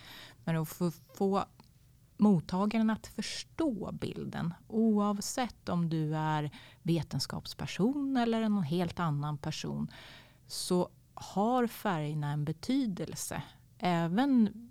[0.44, 1.44] Men att få, få
[2.16, 4.54] mottagaren att förstå bilden.
[4.68, 6.50] Oavsett om du är
[6.82, 9.90] vetenskapsperson eller en helt annan person.
[10.46, 13.42] Så har färgerna en betydelse.
[13.78, 14.70] Även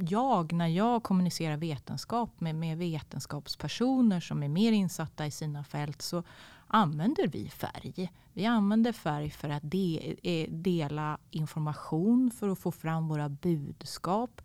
[0.00, 6.02] jag, när jag kommunicerar vetenskap med, med vetenskapspersoner som är mer insatta i sina fält
[6.02, 6.22] så
[6.66, 8.12] använder vi färg.
[8.32, 14.40] Vi använder färg för att de, eh, dela information, för att få fram våra budskap.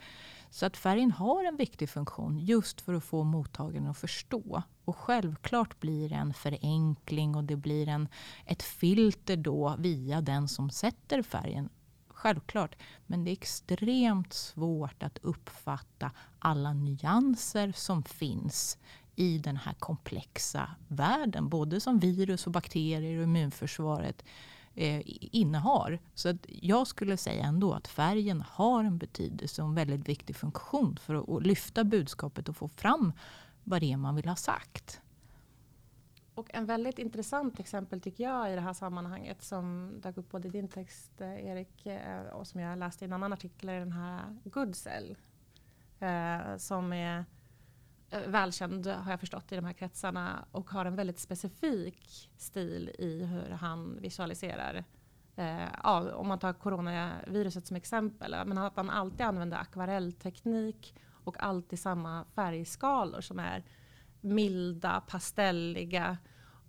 [0.49, 4.63] Så att färgen har en viktig funktion just för att få mottagaren att förstå.
[4.85, 8.07] Och självklart blir det en förenkling och det blir en,
[8.45, 11.69] ett filter då via den som sätter färgen.
[12.21, 12.75] Självklart.
[13.07, 18.77] Men det är extremt svårt att uppfatta alla nyanser som finns
[19.15, 21.49] i den här komplexa världen.
[21.49, 24.25] Både som virus och bakterier och immunförsvaret
[24.75, 25.99] eh, innehar.
[26.15, 30.35] Så att jag skulle säga ändå att färgen har en betydelse och en väldigt viktig
[30.35, 33.13] funktion för att, att lyfta budskapet och få fram
[33.63, 35.01] vad det är man vill ha sagt.
[36.41, 40.47] Och en väldigt intressant exempel tycker jag i det här sammanhanget som dök upp både
[40.47, 43.79] i din text eh, Erik eh, och som jag läste i en annan artikel är
[43.79, 45.17] den här Goodsell.
[45.99, 47.25] Eh, som är
[48.09, 52.91] eh, välkänd har jag förstått i de här kretsarna och har en väldigt specifik stil
[52.99, 54.83] i hur han visualiserar.
[55.35, 61.43] Eh, ja, om man tar coronaviruset som exempel, men att han alltid använder akvarellteknik och
[61.43, 63.63] alltid samma färgskalor som är
[64.21, 66.17] milda, pastelliga.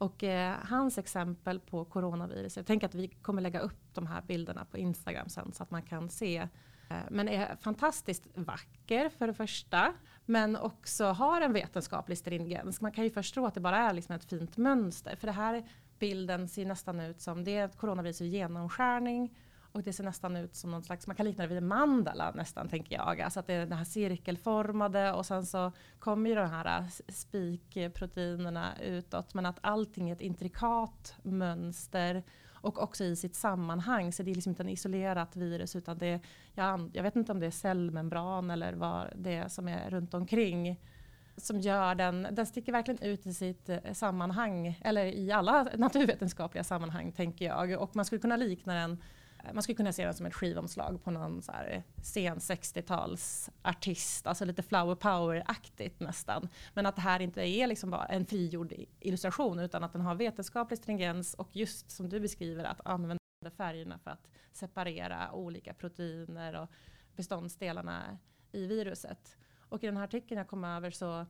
[0.03, 4.23] Och eh, hans exempel på coronaviruset, jag tänker att vi kommer lägga upp de här
[4.23, 6.49] bilderna på Instagram sen så att man kan se.
[6.89, 9.93] Eh, men är fantastiskt vacker för det första
[10.27, 12.81] men också har en vetenskaplig stringens.
[12.81, 15.17] Man kan ju förstå att det bara är liksom ett fint mönster.
[15.17, 19.37] För det här bilden ser nästan ut som, det är ett coronavirus i genomskärning
[19.73, 22.31] och det ser nästan ut som någon slags, man kan likna det vid en mandala
[22.31, 23.21] nästan tänker jag.
[23.21, 28.79] Alltså att det är det här cirkelformade och sen så kommer ju de här spikproteinerna
[28.83, 34.13] utåt men att allting är ett intrikat mönster och också i sitt sammanhang.
[34.13, 36.21] Så det är liksom inte en isolerat virus utan det är,
[36.55, 40.15] jag, jag vet inte om det är cellmembran eller vad det är som är runt
[40.15, 40.81] omkring
[41.37, 46.65] som gör den, den sticker verkligen ut i sitt eh, sammanhang, eller i alla naturvetenskapliga
[46.65, 47.83] sammanhang tänker jag.
[47.83, 49.03] Och man skulle kunna likna den
[49.53, 54.45] man skulle kunna se den som ett skivomslag på någon så här sen 60-talsartist, alltså
[54.45, 56.49] lite flower power-aktigt nästan.
[56.75, 60.15] Men att det här inte är liksom bara en frigjord illustration utan att den har
[60.15, 63.19] vetenskaplig stringens och just som du beskriver att använda
[63.57, 66.69] färgerna för att separera olika proteiner och
[67.17, 68.19] beståndsdelarna
[68.53, 69.37] i viruset.
[69.69, 71.27] Och i den här artikeln jag kom över så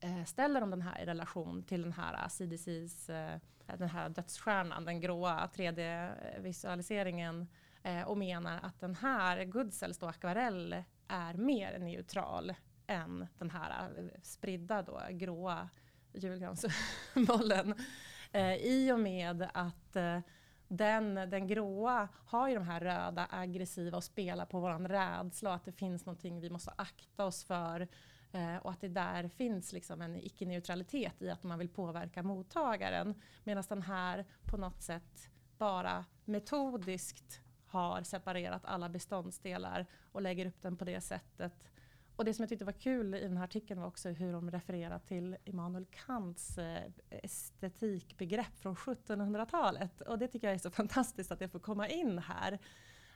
[0.00, 3.38] Eh, ställer de den här i relation till den här eh, CDCs eh,
[3.78, 7.46] den här dödsstjärnan, den gråa 3D-visualiseringen
[8.06, 12.54] och menar att den här Goodsels då akvarell är mer neutral
[12.86, 15.68] än den här spridda då gråa
[16.12, 17.74] julgransbollen.
[18.60, 19.96] I och med att
[20.68, 25.56] den, den gråa har ju de här röda aggressiva och spelar på våran rädsla och
[25.56, 27.88] att det finns någonting vi måste akta oss för
[28.32, 33.14] Eh, och att det där finns liksom en icke-neutralitet i att man vill påverka mottagaren.
[33.44, 40.62] Medan den här på något sätt bara metodiskt har separerat alla beståndsdelar och lägger upp
[40.62, 41.52] den på det sättet.
[42.16, 44.50] Och det som jag tyckte var kul i den här artikeln var också hur de
[44.50, 50.00] refererar till Immanuel Kants eh, estetikbegrepp från 1700-talet.
[50.00, 52.58] Och det tycker jag är så fantastiskt att det får komma in här.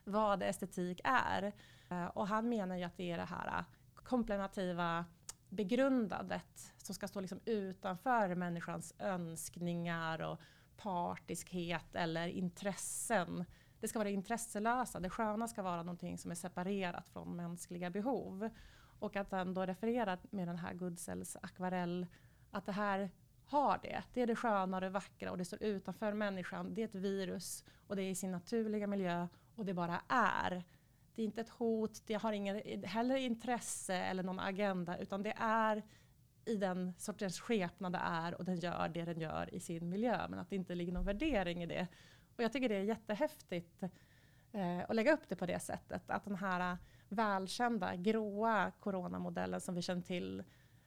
[0.04, 1.52] Vad estetik är.
[1.88, 3.64] Eh, och han menar ju att det är det här
[4.12, 5.04] komplementativa
[5.48, 10.40] begrundandet som ska stå liksom utanför människans önskningar och
[10.76, 13.44] partiskhet eller intressen.
[13.80, 15.00] Det ska vara det intresselösa.
[15.00, 18.50] Det sköna ska vara någonting som är separerat från mänskliga behov.
[18.98, 22.06] Och att han då refererar med den här Goodsells akvarell
[22.50, 23.10] att det här
[23.44, 24.02] har det.
[24.14, 26.74] Det är det sköna och det vackra och det står utanför människan.
[26.74, 30.64] Det är ett virus och det är i sin naturliga miljö och det bara är.
[31.14, 35.34] Det är inte ett hot, det har ingen heller intresse eller någon agenda utan det
[35.36, 35.82] är
[36.44, 40.28] i den sortens skepnad det är och den gör det den gör i sin miljö.
[40.28, 41.86] Men att det inte ligger någon värdering i det.
[42.36, 43.82] Och jag tycker det är jättehäftigt
[44.52, 46.10] eh, att lägga upp det på det sättet.
[46.10, 50.42] Att den här välkända gråa coronamodellen som vi känner till,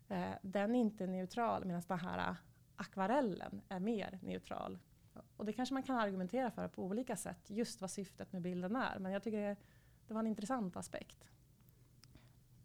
[0.08, 2.36] eh, den är inte neutral medan den här
[2.76, 4.80] akvarellen är mer neutral.
[5.38, 8.76] Och det kanske man kan argumentera för på olika sätt, just vad syftet med bilden
[8.76, 9.00] är.
[9.00, 9.56] Men jag tycker det,
[10.08, 11.18] det var en intressant aspekt.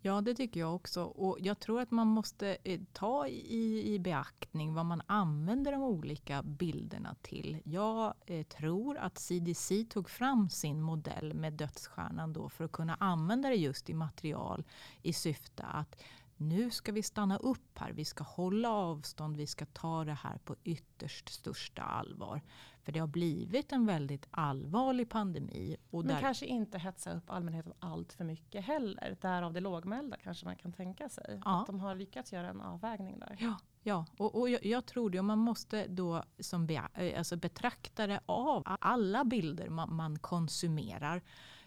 [0.03, 1.03] Ja, det tycker jag också.
[1.03, 5.83] Och jag tror att man måste eh, ta i, i beaktning vad man använder de
[5.83, 7.59] olika bilderna till.
[7.65, 12.97] Jag eh, tror att CDC tog fram sin modell med dödsstjärnan då för att kunna
[13.01, 14.65] använda det just i material
[15.03, 16.03] i syfte att
[16.41, 20.39] nu ska vi stanna upp här, vi ska hålla avstånd, vi ska ta det här
[20.39, 22.43] på ytterst största allvar.
[22.83, 25.77] För det har blivit en väldigt allvarlig pandemi.
[25.91, 26.21] Och Men där...
[26.21, 29.17] kanske inte hetsa upp allmänheten allt för mycket heller.
[29.21, 31.41] Därav det lågmälda kanske man kan tänka sig.
[31.45, 31.61] Ja.
[31.61, 33.37] Att de har lyckats göra en avvägning där.
[33.41, 34.07] Ja, ja.
[34.17, 35.19] och, och jag, jag, tror det.
[35.19, 36.81] Och man måste då som be,
[37.19, 41.23] alltså betraktare av alla bilder man, man konsumerar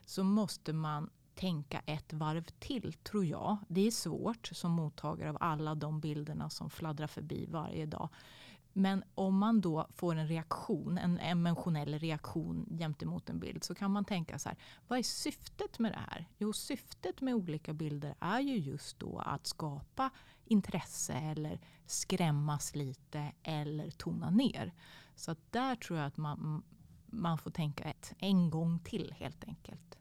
[0.05, 3.57] så måste man tänka ett varv till, tror jag.
[3.67, 8.09] Det är svårt som mottagare av alla de bilderna som fladdrar förbi varje dag.
[8.73, 13.91] Men om man då får en reaktion, en emotionell reaktion gentemot en bild så kan
[13.91, 16.27] man tänka så här, vad är syftet med det här?
[16.37, 20.09] Jo, syftet med olika bilder är ju just då att skapa
[20.45, 24.73] intresse eller skrämmas lite eller tona ner.
[25.15, 26.63] Så att där tror jag att man,
[27.05, 29.92] man får tänka ett, en gång till helt enkelt.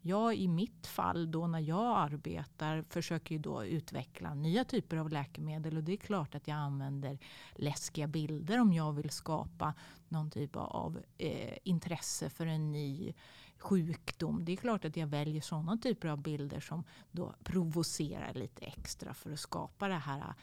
[0.00, 5.10] Jag i mitt fall då när jag arbetar försöker ju då utveckla nya typer av
[5.10, 7.18] läkemedel och det är klart att jag använder
[7.54, 9.74] läskiga bilder om jag vill skapa
[10.08, 13.14] någon typ av eh, intresse för en ny
[13.58, 14.44] sjukdom.
[14.44, 19.14] Det är klart att jag väljer sådana typer av bilder som då provocerar lite extra
[19.14, 20.34] för att skapa det här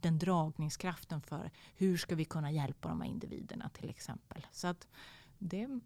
[0.00, 4.46] den dragningskraften för hur ska vi kunna hjälpa de här individerna till exempel.
[4.52, 4.88] Så att
[5.38, 5.80] det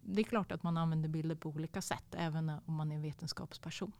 [0.00, 3.02] det är klart att man använder bilder på olika sätt även om man är en
[3.02, 3.92] vetenskapsperson.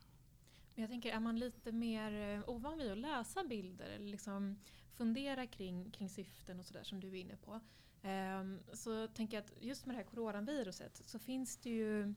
[0.75, 4.59] Men jag tänker, är man lite mer eh, ovan vid att läsa bilder eller liksom
[4.93, 7.59] fundera kring, kring syften och sådär som du är inne på.
[8.07, 12.13] Um, så tänker jag att just med det här coronaviruset så finns det ju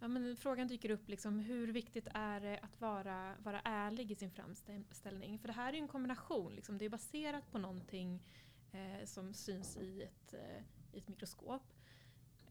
[0.00, 4.14] Ja, men frågan dyker upp, liksom, hur viktigt är det att vara, vara ärlig i
[4.14, 5.38] sin framställning?
[5.38, 8.22] För det här är ju en kombination, liksom, det är baserat på någonting
[8.72, 11.62] eh, som syns i ett, eh, i ett mikroskop.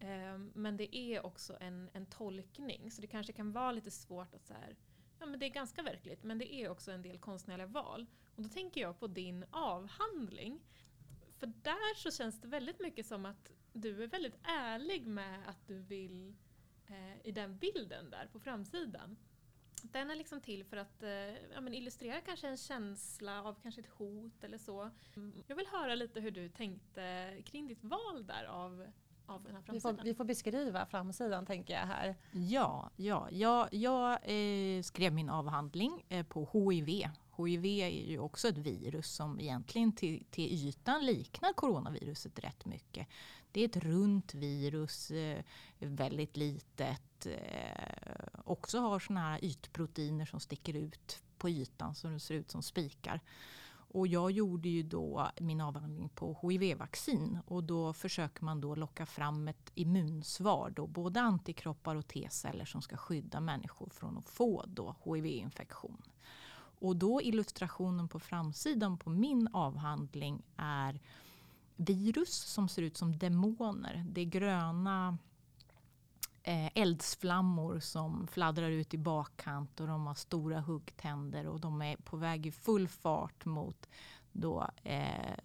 [0.03, 4.33] Ehm, men det är också en, en tolkning, så det kanske kan vara lite svårt
[4.33, 4.75] att så här,
[5.19, 8.05] ja men det är ganska verkligt, men det är också en del konstnärliga val.
[8.35, 10.59] Och då tänker jag på din avhandling.
[11.37, 15.67] För där så känns det väldigt mycket som att du är väldigt ärlig med att
[15.67, 16.35] du vill
[16.87, 19.17] eh, i den bilden där på framsidan.
[19.83, 21.09] Den är liksom till för att eh,
[21.53, 24.89] ja, men illustrera kanske en känsla av kanske ett hot eller så.
[25.47, 28.87] Jag vill höra lite hur du tänkte kring ditt val där av
[29.25, 32.15] av den här Vi får, vi får beskriva framsidan tänker jag här.
[32.31, 37.09] Ja, ja jag, jag eh, skrev min avhandling eh, på HIV.
[37.37, 43.07] HIV är ju också ett virus som egentligen till, till ytan liknar coronaviruset rätt mycket.
[43.51, 45.43] Det är ett runt virus, eh,
[45.79, 47.25] väldigt litet.
[47.25, 52.63] Eh, också har sådana här ytproteiner som sticker ut på ytan som ser ut som
[52.63, 53.19] spikar.
[53.93, 59.05] Och jag gjorde ju då min avhandling på HIV-vaccin och då försöker man då locka
[59.05, 64.63] fram ett immunsvar, då, både antikroppar och T-celler som ska skydda människor från att få
[64.67, 66.01] då HIV-infektion.
[66.55, 70.99] Och då illustrationen på framsidan på min avhandling är
[71.75, 74.05] virus som ser ut som demoner.
[74.09, 75.17] Det gröna
[76.43, 81.97] eh, eldsflammor som fladdrar ut i bakkant och de har stora huggtänder och de är
[81.97, 83.87] på väg i full fart mot
[84.33, 85.35] då, eh,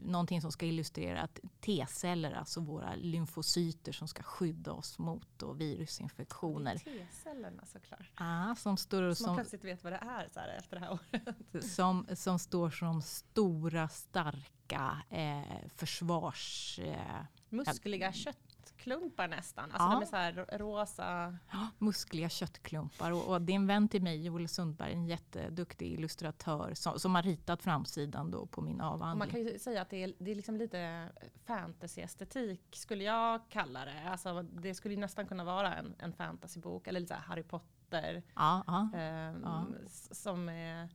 [0.00, 5.52] någonting som ska illustrera att T-celler, alltså våra lymfocyter som ska skydda oss mot då,
[5.52, 6.76] virusinfektioner.
[6.78, 8.10] T-cellerna såklart.
[8.14, 10.92] Ah, som står som, man plötsligt vet vad det är så här, efter det här
[10.92, 11.64] året.
[11.64, 16.78] Som, som står som stora starka eh, försvars...
[16.78, 18.47] Eh, Muskliga kött
[18.88, 19.64] köttklumpar nästan.
[19.64, 19.92] Alltså ja.
[19.92, 21.36] de är så här rosa.
[21.52, 23.12] Ja, muskliga köttklumpar.
[23.12, 27.14] Och, och det är en vän till mig, Joel Sundberg, en jätteduktig illustratör som, som
[27.14, 29.12] har ritat framsidan då på min avhandling.
[29.12, 31.08] Och man kan ju säga att det är, det är liksom lite
[31.44, 34.10] fantasyestetik skulle jag kalla det.
[34.10, 38.22] Alltså, det skulle nästan kunna vara en, en fantasybok eller lite Harry Potter.
[38.34, 38.88] Ja, ja,
[39.30, 39.76] um,
[40.12, 40.88] som är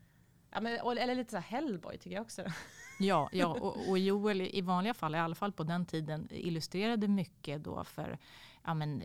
[0.53, 2.43] Ja, men, eller lite så Hellboy tycker jag också.
[2.99, 7.07] Ja, ja och, och, Joel i vanliga fall, i alla fall på den tiden, illustrerade
[7.07, 8.17] mycket då för
[8.63, 9.03] ja, men,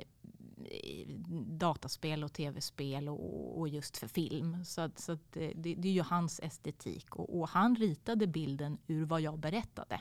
[1.47, 4.65] dataspel och tv-spel och, och, just för film.
[4.65, 8.79] Så, att, så att det, det, är ju hans estetik och, och han ritade bilden
[8.87, 10.01] ur vad jag berättade.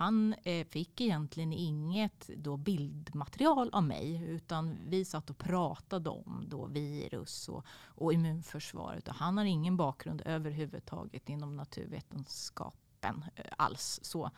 [0.00, 6.44] Han eh, fick egentligen inget då bildmaterial av mig utan vi satt och pratade om
[6.48, 9.08] då virus och, och immunförsvaret.
[9.08, 13.24] Och han har ingen bakgrund överhuvudtaget inom naturvetenskapen.
[13.34, 14.00] eh, alls.
[14.02, 14.30] Så,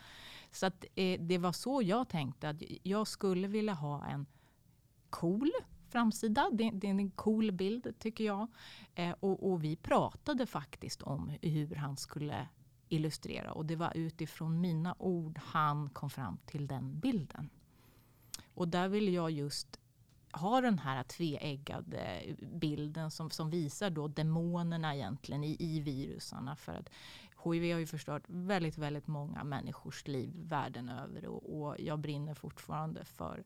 [0.50, 4.26] så att, eh, det var så jag tänkte att jag skulle vilja ha en
[5.10, 5.50] cool
[5.88, 6.50] framsida.
[6.52, 8.48] Det, det, är en cool bild tycker jag.
[8.94, 12.48] Eh, och, och, vi pratade faktiskt om hur han skulle
[12.92, 17.50] illustrera och det var utifrån mina ord han kom fram till den bilden.
[18.54, 19.78] Och där vill jag just
[20.32, 22.22] ha den här tveeggade
[22.52, 26.56] bilden som, som visar då demonerna egentligen i, i virusarna.
[26.56, 26.90] För att
[27.44, 32.34] HIV har ju förstört väldigt, väldigt många människors liv världen över och, och jag brinner
[32.34, 33.44] fortfarande för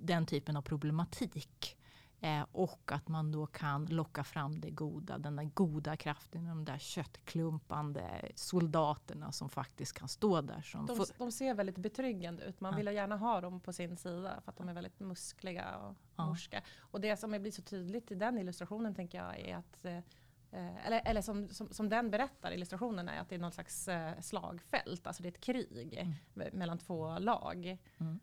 [0.00, 1.76] den typen av problematik.
[2.20, 6.64] Eh, och att man då kan locka fram det goda, den där goda kraften, de
[6.64, 10.60] där köttklumpande soldaterna som faktiskt kan stå där.
[10.60, 12.60] Som de, de ser väldigt betryggande ut.
[12.60, 12.76] Man ja.
[12.76, 16.26] vill gärna ha dem på sin sida för att de är väldigt muskliga och ja.
[16.26, 16.62] morska.
[16.78, 21.02] Och det som blir så tydligt i den illustrationen tänker jag är att eh, eller,
[21.04, 25.06] eller som, som, som, den berättar, illustrationen, är att det är någon slags eh, slagfält.
[25.06, 25.94] Alltså det är ett krig
[26.34, 26.58] mm.
[26.58, 27.78] mellan två lag.
[27.98, 28.20] Mm.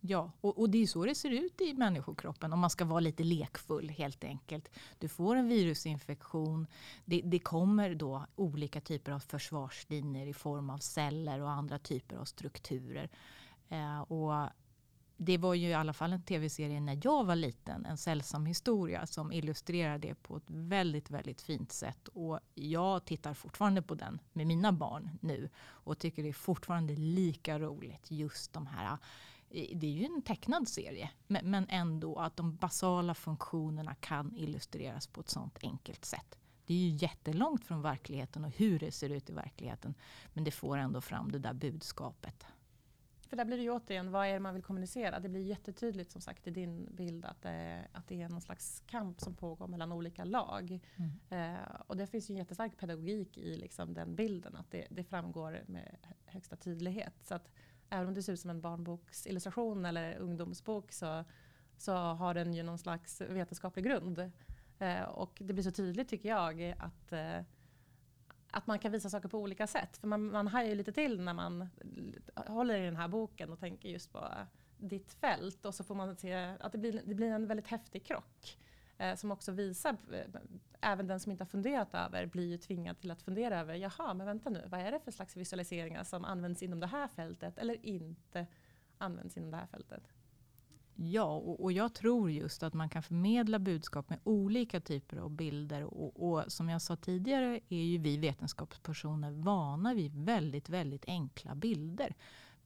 [0.00, 3.00] Ja, och, och, det är så det ser ut i människokroppen om man ska vara
[3.00, 4.70] lite lekfull helt enkelt.
[4.98, 6.66] Du får en virusinfektion.
[7.04, 12.16] Det, det kommer då olika typer av försvarslinjer i form av celler och andra typer
[12.16, 13.08] av strukturer.
[13.68, 14.50] Eh, och
[15.20, 19.06] det var ju i alla fall en tv-serie när jag var liten, en sällsam historia
[19.06, 22.08] som illustrerar det på ett väldigt, väldigt fint sätt.
[22.08, 26.96] Och jag tittar fortfarande på den med mina barn nu och tycker det är fortfarande
[26.96, 28.98] lika roligt just de här
[29.50, 35.20] det är ju en tecknad serie, men ändå att de basala funktionerna kan illustreras på
[35.20, 36.38] ett sånt enkelt sätt.
[36.66, 39.94] Det är ju jättelångt från verkligheten och hur det ser ut i verkligheten.
[40.32, 42.46] Men det får ändå fram det där budskapet.
[43.28, 45.20] För där blir det ju återigen, vad är det man vill kommunicera?
[45.20, 48.82] Det blir jättetydligt som sagt i din bild att det, att det är någon slags
[48.86, 50.80] kamp som pågår mellan olika lag.
[50.96, 51.54] Mm.
[51.54, 55.04] Eh, och det finns ju en jättestark pedagogik i liksom den bilden, att det, det
[55.04, 57.14] framgår med högsta tydlighet.
[57.22, 57.50] Så att
[57.90, 61.24] även om det ser ut som en barnboksillustration eller ungdomsbok så,
[61.76, 64.30] så har den ju någon slags vetenskaplig grund.
[64.78, 67.40] Eh, och det blir så tydligt tycker jag att, eh,
[68.50, 69.96] att man kan visa saker på olika sätt.
[69.96, 71.68] För man, man hajar ju lite till när man
[72.34, 74.28] håller i den här boken och tänker just på
[74.78, 78.04] ditt fält och så får man se att det blir, det blir en väldigt häftig
[78.04, 78.58] krock.
[78.98, 80.40] Eh, som också visar, eh,
[80.80, 84.14] även den som inte har funderat över blir ju tvingad till att fundera över, jaha
[84.14, 87.58] men vänta nu, vad är det för slags visualiseringar som används inom det här fältet
[87.58, 88.46] eller inte
[88.98, 90.02] används inom det här fältet?
[91.00, 95.30] Ja, och, och, jag tror just att man kan förmedla budskap med olika typer av
[95.30, 95.84] bilder.
[95.84, 101.54] Och, och, som jag sa tidigare är ju vi vetenskapspersoner vana vid väldigt, väldigt enkla
[101.54, 102.14] bilder.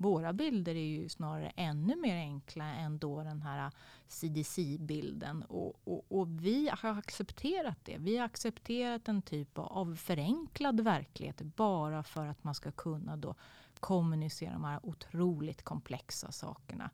[0.02, 3.70] Våra bilder är ju snarare ännu mer enkla än då den här
[4.08, 5.42] CDC-bilden.
[5.42, 7.98] Och, och, och, vi har accepterat det.
[7.98, 13.34] Vi har accepterat en typ av förenklad verklighet bara för att man ska kunna då
[13.80, 16.90] kommunicera de här otroligt komplexa sakerna.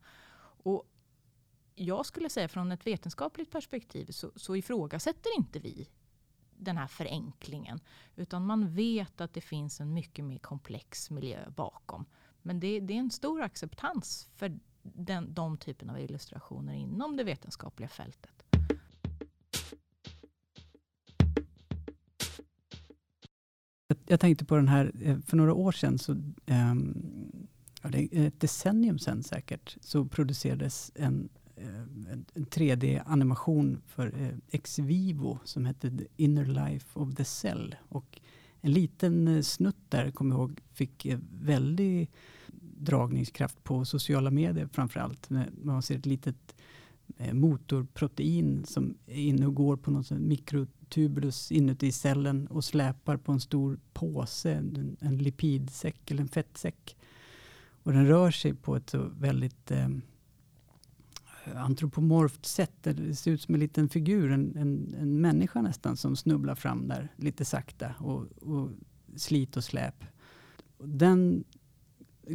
[0.63, 0.89] Och
[1.75, 5.87] jag skulle säga från ett vetenskapligt perspektiv så, så ifrågasätter inte vi
[6.57, 7.79] den här förenklingen.
[8.15, 12.05] Utan man vet att det finns en mycket mer komplex miljö bakom.
[12.41, 17.23] Men det, det är en stor acceptans för den, de typen av illustrationer inom det
[17.23, 18.43] vetenskapliga fältet.
[24.05, 26.11] Jag tänkte på den här, eh, för några år sedan, så,
[26.45, 27.47] um,
[28.11, 31.81] ett decennium sedan säkert, så producerades en, eh,
[32.33, 37.75] en 3D-animation för eh, Ex Vivo som hette The Inner Life of the Cell.
[37.89, 38.21] Och
[38.61, 42.11] en liten eh, snutt där, kommer jag ihåg, fick eh, väldigt
[42.61, 45.29] dragningskraft på sociala medier framförallt.
[45.63, 46.55] Man ser ett litet
[47.17, 53.31] eh, motorprotein som är inne och går på någon mikrotubulus inuti cellen och släpar på
[53.31, 56.97] en stor påse, en, en lipidsäck eller en fettsäck.
[57.83, 59.89] Och den rör sig på ett så väldigt eh,
[61.55, 62.73] antropomorft sätt.
[62.81, 66.87] Det ser ut som en liten figur, en, en, en människa nästan, som snubblar fram
[66.87, 68.69] där lite sakta och, och
[69.15, 70.05] slit och släp.
[70.77, 71.43] Den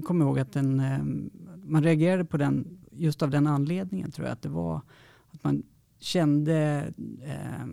[0.04, 1.30] kommer ihåg att den, ehm,
[1.64, 4.32] man reagerade på den just av den anledningen tror jag.
[4.32, 4.80] Att det var
[5.30, 5.62] att man
[5.98, 6.54] kände...
[7.22, 7.66] Eh,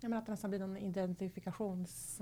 [0.00, 2.20] jag menar att det nästan blir någon identifikations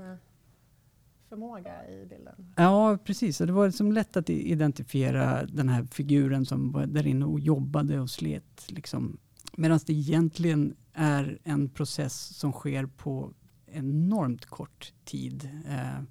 [1.32, 2.34] förmåga i bilden.
[2.56, 3.40] Ja, precis.
[3.40, 7.40] Och det var liksom lätt att identifiera den här figuren som var där inne och
[7.40, 8.66] jobbade och slet.
[8.68, 9.18] Liksom.
[9.56, 13.32] Medan det egentligen är en process som sker på
[13.66, 15.48] enormt kort tid.
[15.68, 16.02] Eh,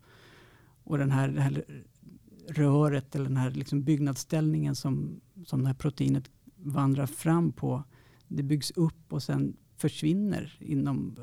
[0.84, 1.66] och den här, det här
[2.50, 7.84] röret eller den här liksom byggnadsställningen som, som det här proteinet vandrar fram på.
[8.28, 11.18] Det byggs upp och sen försvinner inom,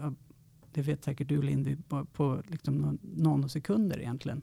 [0.72, 4.42] det vet säkert du Lindy, på, på liksom nanosekunder egentligen.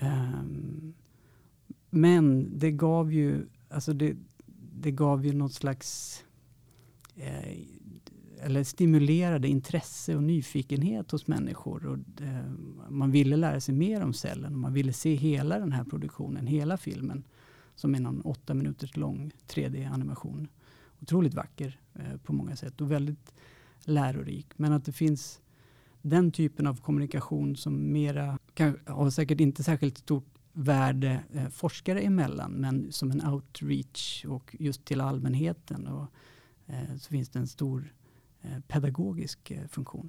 [0.00, 0.94] Um,
[1.90, 4.16] men det gav ju, alltså det,
[4.72, 6.24] det gav ju något slags
[7.16, 7.58] eh,
[8.42, 11.86] eller stimulerade intresse och nyfikenhet hos människor.
[11.86, 12.50] Och, eh,
[12.88, 16.46] man ville lära sig mer om cellen och man ville se hela den här produktionen,
[16.46, 17.24] hela filmen
[17.74, 20.48] som är någon åtta minuters lång 3D-animation.
[21.00, 23.34] Otroligt vacker eh, på många sätt och väldigt
[23.84, 24.46] lärorik.
[24.56, 25.40] Men att det finns
[26.02, 32.00] den typen av kommunikation som mera, kan, har säkert inte särskilt stort värde eh, forskare
[32.00, 35.86] emellan, men som en outreach och just till allmänheten.
[35.86, 36.06] Och,
[36.66, 37.94] eh, så finns det en stor
[38.40, 40.08] eh, pedagogisk eh, funktion.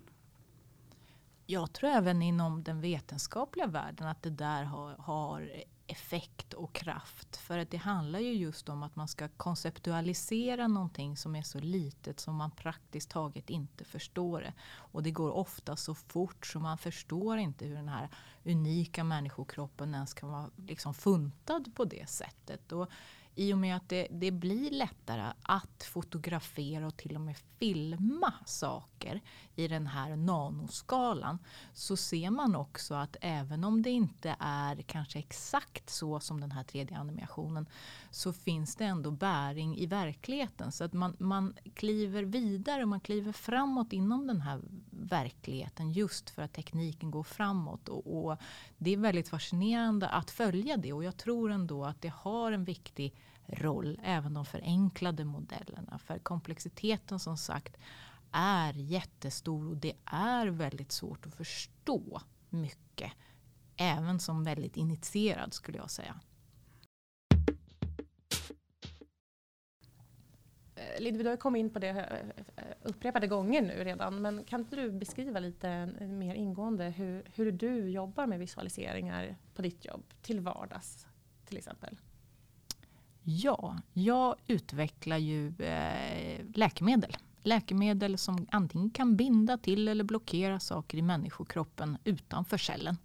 [1.45, 5.51] Jag tror även inom den vetenskapliga världen att det där har, har
[5.87, 7.37] effekt och kraft.
[7.37, 11.59] För att det handlar ju just om att man ska konceptualisera någonting som är så
[11.59, 14.53] litet som man praktiskt taget inte förstår det.
[14.63, 18.09] Och det går ofta så fort så man förstår inte hur den här
[18.45, 22.71] unika människokroppen ens kan vara liksom funtad på det sättet.
[22.71, 22.89] Och
[23.35, 28.33] i och med att det, det, blir lättare att fotografera och till och med filma
[28.45, 29.21] saker
[29.55, 31.39] i den här nanoskalan
[31.73, 36.51] så ser man också att även om det inte är kanske exakt så som den
[36.51, 37.65] här 3D-animationen
[38.15, 40.71] så finns det ändå bäring i verkligheten.
[40.71, 46.29] Så att man, man kliver vidare och man kliver framåt inom den här verkligheten just
[46.29, 47.89] för att tekniken går framåt.
[47.89, 48.37] Och, och
[48.77, 52.63] det är väldigt fascinerande att följa det och jag tror ändå att det har en
[52.63, 53.15] viktig
[53.47, 55.99] roll, även de förenklade modellerna.
[55.99, 57.77] För komplexiteten som sagt
[58.31, 63.11] är jättestor och det är väldigt svårt att förstå mycket.
[63.75, 66.19] Även som väldigt initierad skulle jag säga.
[70.99, 74.59] Eh, du har kommit in på det eh, eh, upprepade gånger nu redan, men kan
[74.59, 75.69] inte du beskriva lite
[75.99, 81.07] eh, mer ingående hur, hur du jobbar med visualiseringar på ditt jobb till vardags
[81.45, 81.97] till exempel?
[83.23, 87.17] Ja, jag utvecklar ju eh, läkemedel.
[87.43, 92.97] Läkemedel som antingen kan binda till eller blockera saker i människokroppen utanför cellen.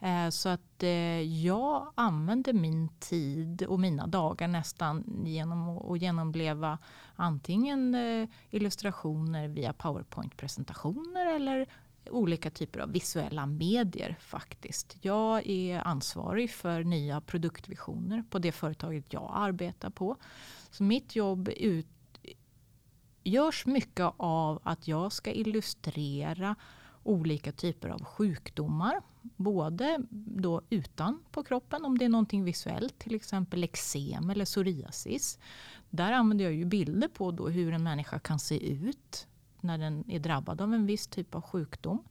[0.00, 6.78] Eh, så att eh, jag använder min tid och mina dagar nästan genom att genomleva
[7.16, 11.66] antingen eh, illustrationer via powerpoint-presentationer eller
[12.10, 14.96] olika typer av visuella medier faktiskt.
[15.00, 20.16] Jag är ansvarig för nya produktvisioner på det företaget jag arbetar på.
[20.70, 21.86] Så mitt jobb ut,
[23.24, 26.56] görs mycket av att jag ska illustrera
[27.02, 29.00] olika typer av sjukdomar.
[29.36, 35.38] Både då utan på kroppen om det är någonting visuellt, till exempel eksem eller psoriasis.
[35.90, 39.26] Där använder jag ju bilder på då hur en människa kan se ut
[39.60, 42.02] när den är drabbad av en viss typ av sjukdom.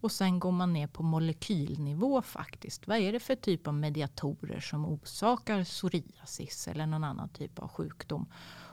[0.00, 2.86] Och sen går man ner på molekylnivå faktiskt.
[2.86, 7.68] Vad är det för typ av mediatorer som orsakar psoriasis eller någon annan typ av
[7.68, 8.26] sjukdom?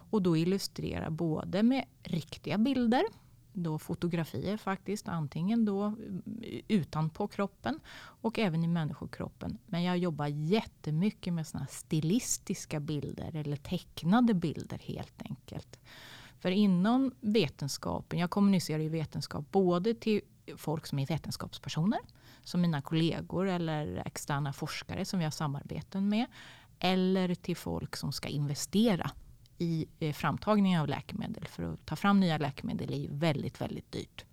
[0.09, 3.03] Och då illustrera både med riktiga bilder,
[3.53, 6.21] då fotografier faktiskt, antingen då mm,
[6.67, 9.57] utanpå kroppen och även i människokroppen.
[9.65, 15.79] Men jag jobbar jättemycket med såna stilistiska bilder eller tecknade bilder helt enkelt.
[16.39, 20.21] För inom vetenskapen, jag kommunicerar ju vetenskap både till
[20.57, 21.99] folk som är vetenskapspersoner,
[22.43, 26.25] som mina kollegor eller externa forskare som vi har samarbeten med,
[26.79, 29.11] eller till folk som ska investera
[29.57, 31.47] i eh, framtagning av läkemedel.
[31.47, 34.25] För att ta fram nya läkemedel är ju väldigt, väldigt dyrt.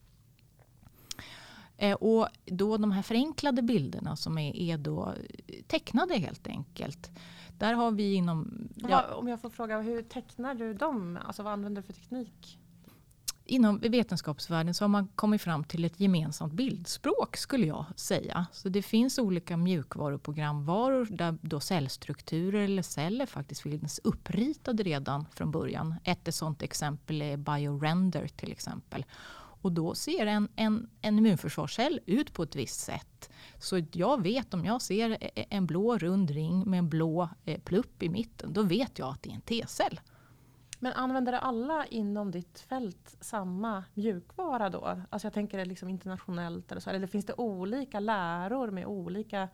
[1.76, 5.14] Eh, och då de här förenklade bilderna som är, är då
[5.66, 7.10] tecknade helt enkelt.
[7.58, 8.68] Där har vi inom...
[8.76, 11.18] Ja, om jag får fråga, hur tecknar du dem?
[11.24, 12.58] Alltså vad använder du för teknik?
[13.50, 18.46] Inom vetenskapsvärlden så har man kommit fram till ett gemensamt bildspråk skulle jag säga.
[18.52, 25.50] Så det finns olika mjukvaruprogramvaror där då cellstrukturer eller celler faktiskt finns uppritade redan från
[25.50, 25.94] början.
[26.04, 29.04] Ett sådant exempel är BioRender till exempel.
[29.62, 33.30] Och då ser en, en, en immunförsvarscell ut på ett visst sätt.
[33.58, 37.28] Så jag vet om jag ser e, e, en blå rund ring med en blå
[37.44, 40.00] eh, plupp i mitten, då vet jag att det är en T-cell.
[40.82, 45.00] Men använder alla inom ditt fält samma mjukvara då?
[45.10, 46.90] Alltså jag tänker liksom internationellt eller så.
[46.90, 49.48] Eller finns det olika läror med olika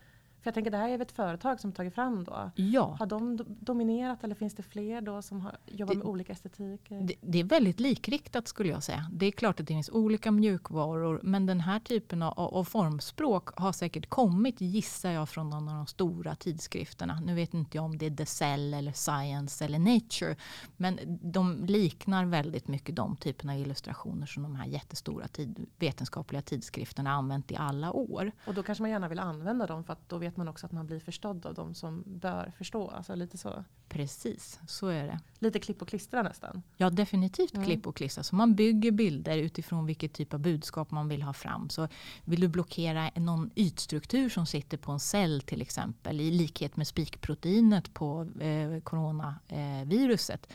[0.47, 2.51] för jag tänker det här är ett företag som tagit fram då.
[2.55, 2.97] Ja.
[2.99, 7.01] Har de dominerat eller finns det fler då som har, jobbar det, med olika estetiker?
[7.01, 9.11] Det, det, är väldigt likriktat skulle jag säga.
[9.13, 13.49] Det är klart att det finns olika mjukvaror men den här typen av, av formspråk
[13.57, 17.21] har säkert kommit gissar jag från någon av de stora tidskrifterna.
[17.21, 20.37] Nu vet inte jag om det är The Cell eller Science eller Nature.
[20.77, 26.43] Men de liknar väldigt mycket de typerna av illustrationer som de här jättestora tid, vetenskapliga
[26.43, 28.33] tidskrifterna använt i alla år.
[28.47, 30.67] Och då kanske man gärna vill använda dem för att då vet vet man också
[30.67, 32.89] att man blir förstådd av de som bör förstå.
[32.89, 33.65] Alltså lite så.
[33.89, 35.21] Precis, så är det.
[35.39, 36.63] Lite klipp och klistra nästan.
[36.77, 37.67] Ja, definitivt Mm.
[37.67, 38.25] klipp och klistra.
[38.25, 41.71] Så man bygger bilder utifrån vilket typ av budskap man vill ha fram.
[41.71, 41.89] Så
[42.25, 46.87] vill du blockera någon ytstruktur som sitter på en cell till exempel i likhet med
[46.87, 50.53] spikproteinet på eh, coronaviruset.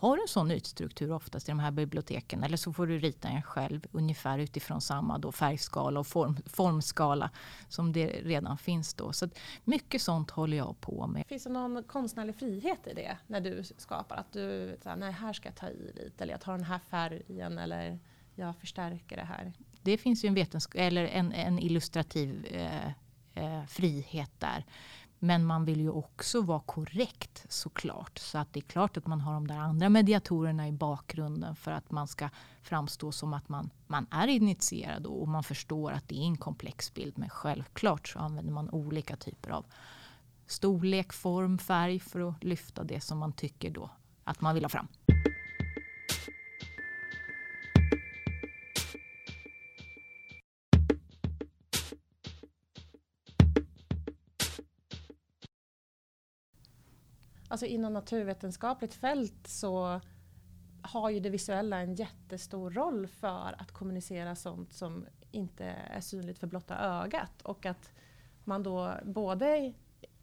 [0.00, 2.44] Då har du en sån ytstruktur oftast i de här biblioteken.
[2.44, 7.30] Eller så får du rita en själv ungefär utifrån samma då färgskala och form, formskala
[7.68, 9.12] som det redan finns då.
[9.12, 9.28] Så
[9.64, 11.26] mycket sånt håller jag på med.
[11.26, 14.16] Finns det någon konstnärlig frihet i det när du skapar?
[14.16, 16.64] Att du så här, nej här ska jag ta i lite eller jag tar den
[16.64, 17.98] här färgen eller
[18.34, 19.52] jag förstärker det här.
[19.82, 22.86] Det finns ju en, vetensk- eller en, en illustrativ eh,
[23.34, 24.64] eh, frihet där.
[25.24, 28.18] Men man vill ju också vara korrekt såklart.
[28.18, 31.70] Så att det är klart att man har de där andra mediatorerna i bakgrunden för
[31.70, 32.28] att man ska
[32.62, 36.94] framstå som att man, man är initierad och man förstår att det är en komplex
[36.94, 37.18] bild.
[37.18, 39.66] Men självklart så använder man olika typer av
[40.46, 43.90] storlek, form, färg för att lyfta det som man tycker då
[44.24, 44.88] att man vill ha fram.
[57.54, 60.00] Alltså inom naturvetenskapligt fält så
[60.82, 66.38] har ju det visuella en jättestor roll för att kommunicera sånt som inte är synligt
[66.38, 67.42] för blotta ögat.
[67.42, 67.92] Och att
[68.44, 69.72] man då både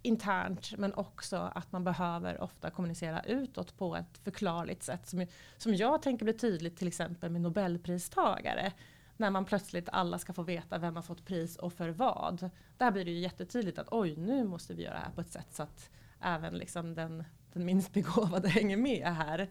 [0.02, 5.08] internt men också att man behöver ofta kommunicera utåt på ett förklarligt sätt.
[5.08, 5.26] Som,
[5.58, 8.74] som jag tänker blir tydligt till exempel med nobelpristagare.
[9.18, 12.50] När man plötsligt alla ska få veta vem har fått pris och för vad.
[12.78, 15.32] Där blir det ju jättetydligt att oj nu måste vi göra det här på ett
[15.32, 15.90] sätt så att
[16.22, 19.50] även liksom den, den minst begåvade hänger med här.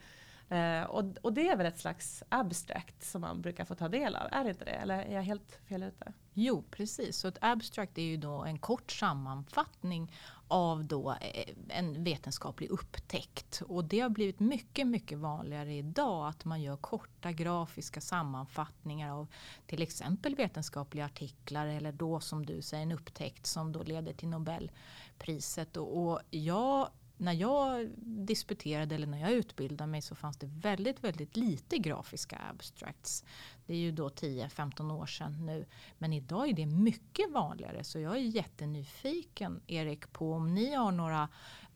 [0.50, 4.16] Eh, och, och det är väl ett slags abstract som man brukar få ta del
[4.16, 4.70] av, är det inte det?
[4.70, 6.12] Eller är jag helt fel ute?
[6.32, 7.16] Jo, precis.
[7.16, 10.12] Så ett abstract är ju då en kort sammanfattning
[10.48, 13.62] av då eh, en vetenskaplig upptäckt.
[13.66, 19.26] Och det har blivit mycket, mycket vanligare idag att man gör korta grafiska sammanfattningar av
[19.66, 24.28] till exempel vetenskapliga artiklar eller då som du säger en upptäckt som då leder till
[24.28, 24.70] Nobel
[25.20, 25.76] priset.
[25.76, 26.90] Och, och jag
[27.20, 32.38] när jag disputerade eller när jag utbildade mig så fanns det väldigt, väldigt lite grafiska
[32.50, 33.24] abstracts.
[33.66, 35.66] Det är ju då 10-15 år sedan nu.
[35.98, 40.92] Men idag är det mycket vanligare så jag är jättenyfiken Erik på om ni har
[40.92, 41.28] några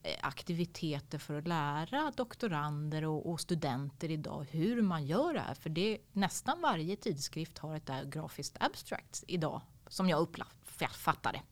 [0.02, 5.54] eh, aktiviteter för att lära doktorander och, och, studenter idag hur man gör det här.
[5.54, 11.42] För det, nästan varje tidskrift har ett grafiskt abstract idag som jag uppfattar det.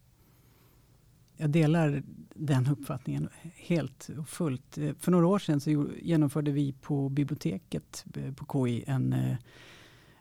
[1.43, 2.03] Jag delar
[2.35, 4.79] den uppfattningen helt och fullt.
[4.99, 9.37] För några år sedan så genomförde vi på biblioteket eh, på KI en, eh,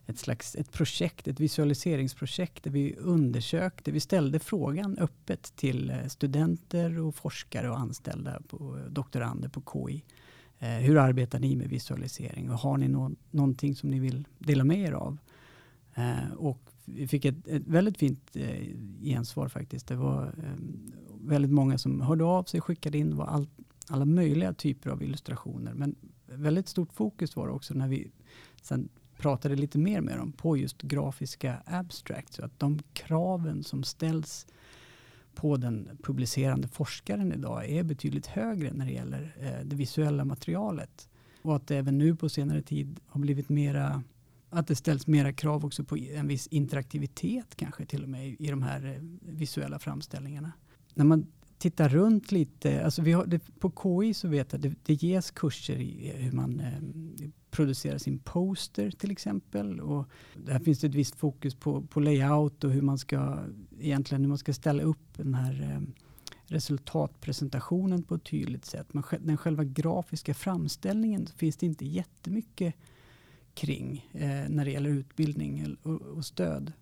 [0.06, 6.08] ett slags ett projekt, ett visualiseringsprojekt där vi undersökte, vi ställde frågan öppet till eh,
[6.08, 10.04] studenter och forskare och anställda, på, doktorander på KI.
[10.60, 14.80] Hur arbetar ni med visualisering och har ni no någonting som ni vill dela med
[14.80, 15.18] er av?
[16.38, 18.66] Och vi fick ett, ett väldigt fint eh,
[19.02, 19.88] gensvar faktiskt.
[19.88, 20.54] Det var eh,
[21.22, 23.48] väldigt många som hörde av sig, skickade in var all,
[23.88, 25.74] alla möjliga typer av illustrationer.
[25.74, 28.12] Men väldigt stort fokus var det också när vi
[28.62, 32.36] sen pratade lite mer med dem på just grafiska abstracts.
[32.36, 34.48] Så att de kraven som ställs
[35.36, 41.10] på den publicerande forskaren idag är betydligt högre när det gäller eh, det visuella materialet.
[41.42, 44.04] Och att det även nu på senare tid har blivit mera
[44.52, 48.36] att det ställs mera krav också på en viss interaktivitet kanske till och med i,
[48.40, 50.52] i de här eh, visuella framställningarna.
[50.94, 51.28] När man
[51.58, 54.94] tittar runt lite, alltså vi har, det, på KI så vet jag att det, det
[54.94, 59.80] ges kurser i hur man eh, producerar sin poster till exempel.
[59.80, 60.10] Och
[60.46, 63.38] där finns det ett visst fokus på, på layout och hur man ska
[63.80, 65.82] egentligen hur man ska ställa upp den här eh,
[66.46, 68.94] resultatpresentationen på ett tydligt sätt.
[68.94, 72.76] Men den själva grafiska framställningen finns det inte jättemycket
[73.54, 76.74] kring eh, när det gäller utbildning och, och, stöd.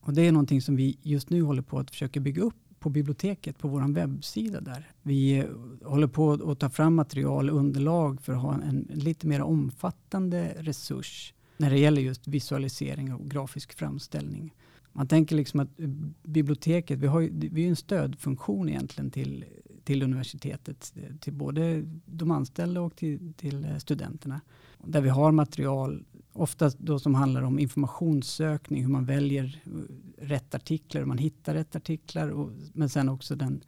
[0.00, 2.90] Och det är någonting som vi just nu håller på att försöka bygga upp på
[2.90, 4.90] biblioteket på vår webbsida där.
[5.02, 5.44] Vi eh,
[5.84, 9.40] håller på att ta fram material och underlag för att ha en, en, lite mer
[9.40, 14.54] omfattande resurs när det gäller just visualisering och grafisk framställning.
[14.92, 15.88] Man tänker liksom att eh,
[16.22, 19.44] biblioteket, vi har ju, vi är en stödfunktion egentligen till,
[19.84, 24.40] till universitetet, till både de anställda och till, till eh, studenterna.
[24.84, 30.54] Där vi har material, ofta då som handlar om informationssökning, hur man väljer eh, rätt
[30.54, 33.60] artiklar, hur man hittar rätt artiklar, och, men sen också den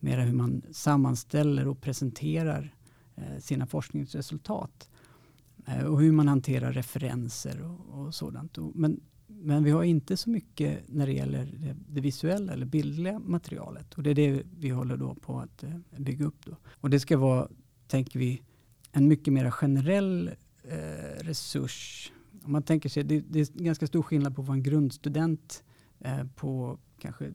[0.00, 2.74] mera hur man sammanställer och presenterar
[3.16, 4.90] eh, sina forskningsresultat.
[5.66, 8.58] Eh, och hur man hanterar referenser och, och sådant.
[8.58, 9.00] Och, men
[9.44, 13.94] Men vi har inte så mycket när det gäller det, det visuella eller bildliga materialet.
[13.94, 16.44] Och det är det vi håller då på att eh, bygga upp.
[16.44, 16.56] Då.
[16.80, 17.48] Och det ska vara,
[17.88, 18.42] tänker vi,
[18.92, 20.30] en mycket mer generell
[20.64, 22.12] eh, resurs.
[22.44, 25.64] Om man tänker sig, det, det är ganska stor skillnad på vad en grundstudent
[26.00, 27.32] eh, på kanske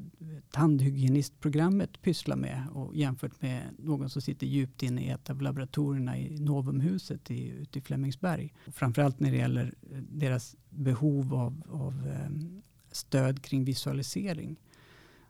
[0.51, 6.17] tandhygienistprogrammet pysslar med och jämfört med någon som sitter djupt inne i ett av laboratorierna
[6.17, 8.53] i Novumhuset i, ute i Flemingsberg.
[8.67, 12.59] Framförallt när det gäller eh, deras behov av, av eh,
[12.91, 14.59] stöd kring visualisering.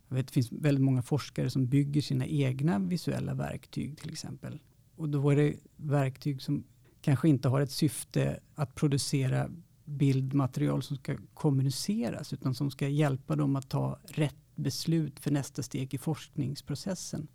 [0.08, 4.60] Jag vet, det finns väldigt många forskare som bygger sina egna visuella verktyg till exempel.
[4.95, 6.64] Och då är det verktyg som
[7.02, 9.50] kanske inte har ett syfte att producera
[9.86, 15.64] bildmaterial som ska kommuniceras utan som ska hjälpa dem att ta rätt beslut för nästa
[15.64, 17.28] steg i forskningsprocessen.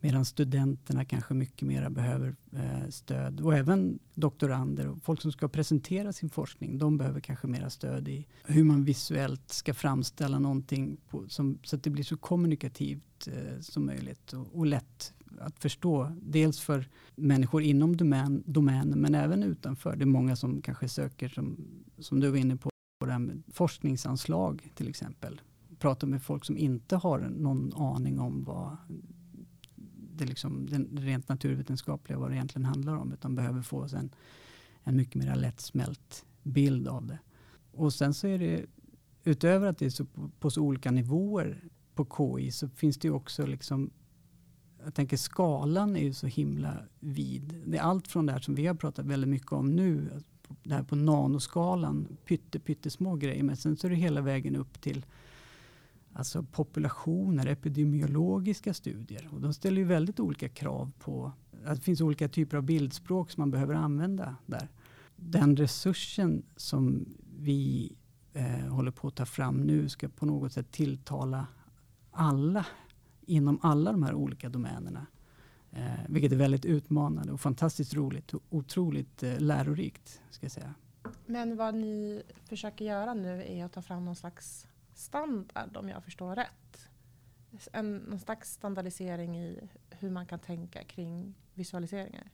[0.00, 3.40] Medan studenterna kanske mycket mer behöver eh, stöd.
[3.40, 6.78] Och även doktorander och folk som ska presentera sin forskning.
[6.78, 11.76] De behöver kanske mera stöd i hur man visuellt ska framställa någonting på, som, så
[11.76, 16.12] att det blir så kommunikativt eh, som möjligt och, och, lätt att förstå.
[16.22, 19.96] Dels för människor inom domän, domänen men även utanför.
[19.96, 21.56] Det är många som kanske söker, som,
[21.98, 22.70] som du var inne på,
[23.00, 25.40] på det här med forskningsanslag till exempel
[25.78, 28.76] Prata med folk som inte har någon aning om vad
[29.96, 33.12] det, liksom, det rent naturvetenskapliga vad det egentligen handlar om.
[33.12, 34.10] Utan behöver få en,
[34.84, 37.18] en mycket mer lättsmält bild av det.
[37.72, 38.66] Och sen så är det
[39.24, 41.64] utöver att det är så på, på så olika nivåer
[41.94, 43.90] på KI så finns det ju också liksom
[44.84, 47.62] jag tänker skalan är ju så himla vid.
[47.66, 50.10] Det är allt från det här som vi har pratat väldigt mycket om nu.
[50.62, 53.42] Det här på nanoskalan, pytte, pyttesmå grejer.
[53.42, 55.06] Men sen så är det hela vägen upp till
[56.12, 59.28] alltså populationer, epidemiologiska studier.
[59.32, 61.32] Och de ställer ju väldigt olika krav på
[61.64, 64.68] att det finns olika typer av bildspråk som man behöver använda där.
[65.16, 67.08] Den resursen som
[67.38, 67.92] vi
[68.32, 71.46] eh, håller på att ta fram nu ska på något sätt tilltala
[72.10, 72.66] alla
[73.30, 75.06] inom alla de här olika domänerna.
[75.72, 80.22] Eh, vilket är väldigt utmanande och fantastiskt roligt och otroligt eh, lärorikt.
[80.30, 80.74] Ska jag säga.
[81.26, 86.04] Men vad ni försöker göra nu är att ta fram någon slags standard om jag
[86.04, 86.88] förstår rätt.
[87.72, 92.30] En, någon slags standardisering i hur man kan tänka kring visualiseringar.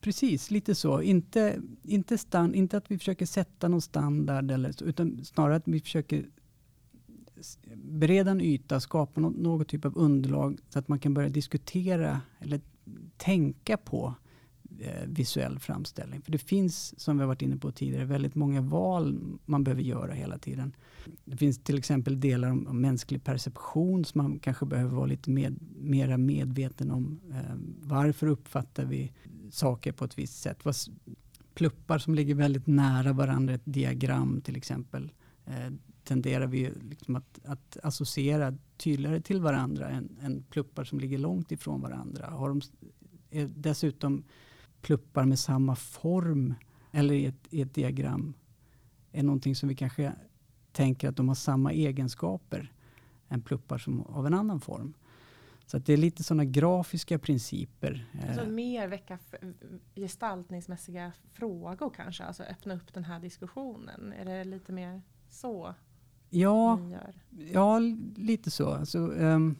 [0.00, 1.02] Precis, lite så.
[1.02, 5.68] Inte, inte, stand, inte att vi försöker sätta någon standard, eller så, utan snarare att
[5.68, 6.26] vi försöker
[7.74, 12.20] bereda en yta, skapa något, något typ av underlag så att man kan börja diskutera
[12.40, 12.60] eller
[13.16, 14.14] tänka på
[14.80, 16.22] eh, visuell framställning.
[16.22, 19.82] För det finns, som vi har varit inne på tidigare, väldigt många val man behöver
[19.82, 20.76] göra hela tiden.
[21.24, 25.30] Det finns till exempel delar om, om mänsklig perception som man kanske behöver vara lite
[25.30, 27.20] med, mera medveten om.
[27.30, 29.12] Eh, varför uppfattar vi
[29.50, 30.64] saker på ett visst sätt?
[30.64, 30.74] Vad,
[31.54, 35.12] pluppar som ligger väldigt nära varandra, ett diagram till exempel,
[35.46, 35.72] eh,
[36.04, 41.52] tenderar vi liksom att, att, associera tydligare till varandra än, än pluppar som ligger långt
[41.52, 42.30] ifrån varandra.
[42.30, 42.60] Har de,
[43.30, 44.24] är dessutom
[44.80, 46.54] pluppar med samma form
[46.92, 48.34] eller i ett, i ett diagram
[49.12, 50.12] är någonting som vi kanske
[50.72, 52.72] tänker att de har samma egenskaper
[53.28, 54.94] än pluppar som av en annan form.
[55.66, 58.06] Så det är lite sådana grafiska principer.
[58.12, 58.28] Eh.
[58.28, 59.18] Alltså mer väcka
[59.94, 64.12] gestaltningsmässiga frågor kanske, alltså öppna upp den här diskussionen.
[64.12, 65.74] Är det lite mer så?
[66.30, 66.78] Ja,
[67.52, 67.78] ja
[68.16, 68.72] lite så.
[68.72, 69.56] Alltså, um,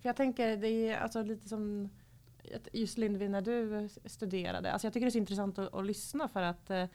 [0.00, 1.88] För jag tänker, det är alltså lite som
[2.72, 4.72] just Lindvi när du studerade.
[4.72, 6.86] Alltså jag tycker det är så intressant att, att lyssna för att eh,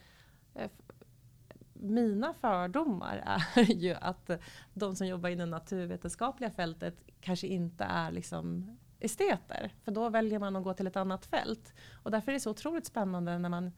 [1.74, 4.30] mina fördomar är ju att
[4.74, 9.74] de som jobbar inom naturvetenskapliga fältet kanske inte är liksom esteter.
[9.84, 11.74] För då väljer man att gå till ett annat fält.
[12.04, 13.72] Och därför är det så otroligt spännande när man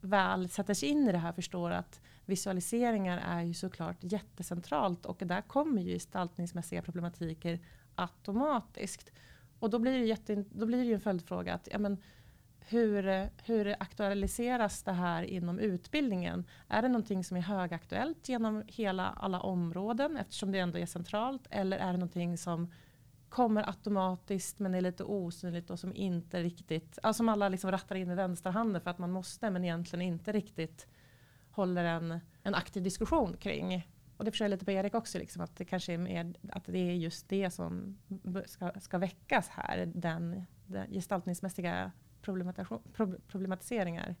[0.00, 5.22] väl sätter sig in i det här förstår att visualiseringar är ju såklart jättecentralt och
[5.24, 7.60] där kommer ju gestaltningsmässiga problematiker
[7.94, 9.12] automatiskt.
[9.58, 11.54] Och då blir det, jätte, då blir det ju en följdfråga.
[11.54, 11.98] Att, ja, men,
[12.68, 16.44] hur, hur aktualiseras det här inom utbildningen?
[16.68, 21.46] Är det någonting som är högaktuellt genom hela alla områden eftersom det ändå är centralt?
[21.50, 22.72] Eller är det någonting som
[23.28, 27.96] kommer automatiskt men är lite osynligt och som inte riktigt, alltså som alla liksom rattar
[27.96, 30.86] in i vänsterhanden för att man måste men egentligen inte riktigt
[31.52, 33.88] håller en, en aktiv diskussion kring.
[34.16, 36.64] Och det förstår jag lite på Erik också, liksom, att det kanske är mer, att
[36.64, 37.98] det är just det som
[38.46, 39.86] ska, ska väckas här.
[39.94, 41.92] Den, den gestaltningsmässiga
[43.28, 44.16] problematiseringar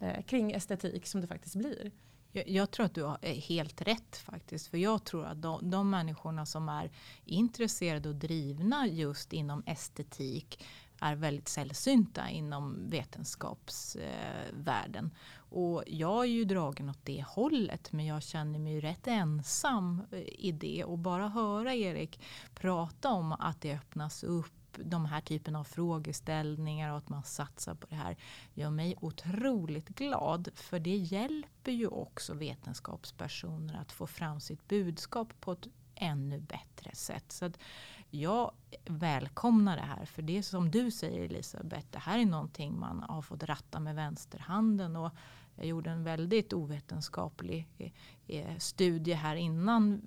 [0.00, 1.90] eh, kring estetik som det faktiskt blir.
[2.32, 4.66] Jag, jag, tror att du har helt rätt faktiskt.
[4.66, 6.90] För jag tror att de, de människorna som är
[7.24, 10.64] intresserade och drivna just inom estetik
[11.00, 15.14] är väldigt sällsynta inom vetenskapsvärlden.
[15.36, 20.18] Och jag är ju dragen åt det hållet men jag känner mig rätt ensam eh,
[20.18, 20.84] i det.
[20.84, 22.20] Och bara höra Erik
[22.54, 27.74] prata om att det öppnas upp de här typen av frågeställningar och att man satsar
[27.74, 28.16] på det här
[28.54, 30.48] gör mig otroligt glad.
[30.54, 36.94] För det hjälper ju också vetenskapspersoner att få fram sitt budskap på ett ännu bättre
[36.94, 37.32] sätt.
[37.32, 37.50] Så
[38.14, 38.50] jag
[38.84, 40.04] välkomnar det här.
[40.04, 43.80] För det är som du säger Elisabeth, det här är någonting man har fått ratta
[43.80, 44.96] med vänsterhanden.
[44.96, 45.12] Och
[45.56, 47.92] jag gjorde en väldigt ovetenskaplig
[48.26, 50.02] eh, studie här innan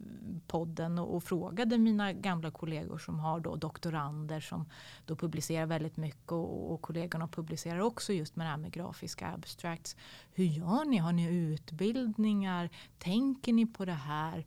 [0.48, 4.66] podden och, frågade mina gamla kollegor som har då doktorander som
[5.06, 9.28] då publicerar väldigt mycket och, och kollegorna publicerar också just med det här med grafiska
[9.28, 9.96] abstracts.
[10.32, 10.98] Hur gör ni?
[10.98, 12.70] Har ni utbildningar?
[12.98, 14.46] Tänker ni på det här?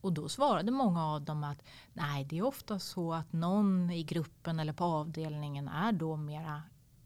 [0.00, 4.02] Och då svarade många av dem att nej, det är ofta så att någon i
[4.02, 6.62] gruppen eller på avdelningen är då mera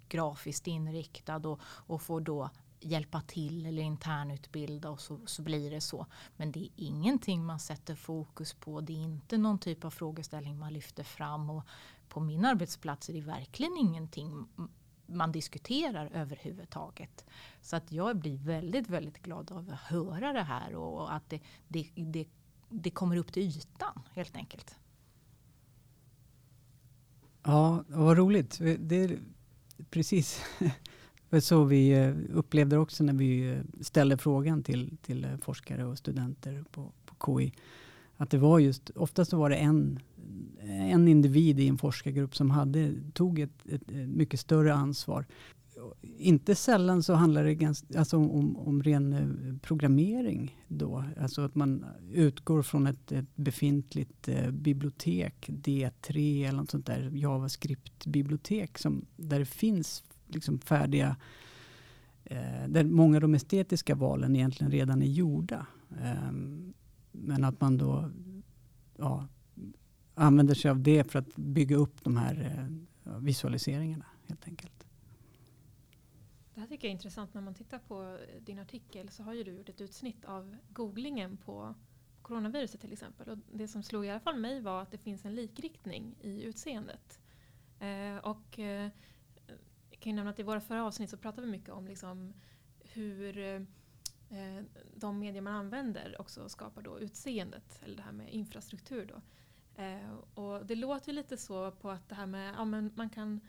[0.09, 5.81] grafiskt inriktad och, och får då hjälpa till eller internutbilda och så, så blir det
[5.81, 6.07] så.
[6.37, 8.81] Men det är ingenting man sätter fokus på.
[8.81, 11.51] Det är inte någon typ av frågeställning man lyfter fram.
[11.51, 11.63] Och
[12.09, 14.49] på min arbetsplats är det verkligen ingenting
[15.07, 17.25] man diskuterar överhuvudtaget.
[17.63, 21.41] Så att jag blir väldigt, väldigt glad av att höra det här och att det,
[21.69, 22.29] det, det,
[22.71, 24.75] det kommer upp till ytan helt enkelt.
[27.43, 28.59] Ja, vad roligt.
[28.79, 29.19] Det är
[29.91, 30.43] precis
[31.41, 35.85] så vi eh, upplevde det också när vi eh, ställde frågan till, till eh, forskare
[35.85, 37.53] och studenter på, på KI.
[38.17, 40.01] Att det var just, oftast var det en,
[40.69, 45.27] en individ i en forskargrupp som hade, tog ett, ett mycket större ansvar.
[46.19, 50.57] Inte sällan så handlar det ganska, alltså om, om ren eh, programmering.
[50.69, 51.05] Då.
[51.21, 57.11] Alltså att man utgår från ett, ett befintligt eh, bibliotek, D3 eller något sånt där
[57.13, 58.79] JavaScript-bibliotek
[59.17, 61.17] där det finns liksom färdiga
[62.25, 65.67] eh, där många av de estetiska valen egentligen redan är gjorda.
[66.03, 66.33] Eh,
[67.13, 68.11] men att man då
[68.97, 69.29] ja,
[70.15, 72.67] använder sig av det för att bygga upp de här
[73.07, 74.80] eh, visualiseringarna helt enkelt.
[76.61, 79.45] Det här tycker jag är intressant när man tittar på din artikel så har ju
[79.45, 81.75] du gjort ett utsnitt av googlingen på
[82.23, 83.29] coronaviruset till exempel.
[83.29, 86.43] Och det som slog i alla fall mig var att det finns en likriktning i
[86.43, 87.21] utseendet.
[87.79, 88.91] Eh, och eh,
[89.91, 92.33] kan ju nämna att i våra förra avsnitt så pratade vi mycket om liksom
[92.81, 94.63] hur eh,
[94.95, 99.07] de medier man använder också skapar då utseendet, eller det här med infrastruktur.
[99.07, 99.23] Då.
[99.83, 103.11] Eh, och det låter ju lite så på att det här med ja, men man
[103.11, 103.41] kan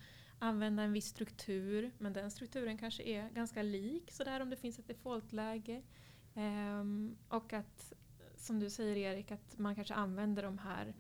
[0.42, 4.80] använda en viss struktur men den strukturen kanske är ganska lik sådär om det finns
[4.80, 5.82] ett defaultläge.
[6.34, 7.94] Um, och att,
[8.36, 10.94] som du säger Erik, att man kanske använder de här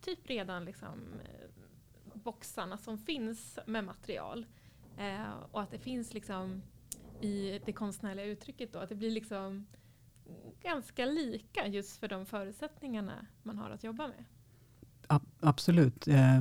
[0.00, 1.48] typ redan liksom, eh,
[2.14, 4.46] boxarna som finns med material.
[4.98, 6.62] Uh, och att det finns liksom
[7.20, 9.66] i det konstnärliga uttrycket då, att det blir liksom
[10.62, 14.24] ganska lika just för de förutsättningarna man har att jobba med.
[15.40, 16.08] Absolut.
[16.08, 16.40] Eh,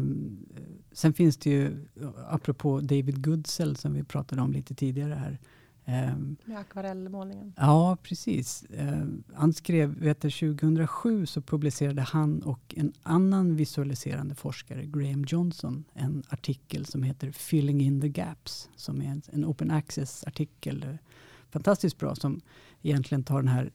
[0.92, 1.86] sen finns det ju,
[2.30, 5.40] apropå David Goodsell som vi pratade om lite tidigare här,
[5.86, 7.54] Um, Med akvarellmålningen?
[7.58, 8.66] Ja, precis.
[8.80, 15.26] Uh, han skrev, vet du, 2007 så publicerade han och en annan visualiserande forskare, Graham
[15.28, 20.98] Johnson, en artikel som heter Filling in the gaps, som är en, en open access-artikel.
[21.50, 22.42] Fantastiskt bra, som
[22.82, 23.72] egentligen tar den här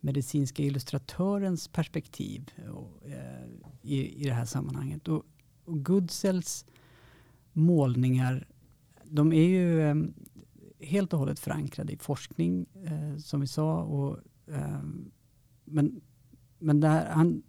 [0.00, 3.46] medicinska illustratörens perspektiv och, eh,
[3.82, 5.08] i, i det här sammanhanget.
[5.08, 5.24] Och,
[5.64, 6.66] och Goodsells
[7.52, 8.48] målningar,
[9.04, 9.94] de är ju eh,
[10.80, 13.82] helt och hållet förankrade i forskning, eh, som vi sa.
[13.82, 14.18] Och,
[14.54, 14.82] eh,
[15.64, 16.00] men
[16.58, 17.42] men där, han,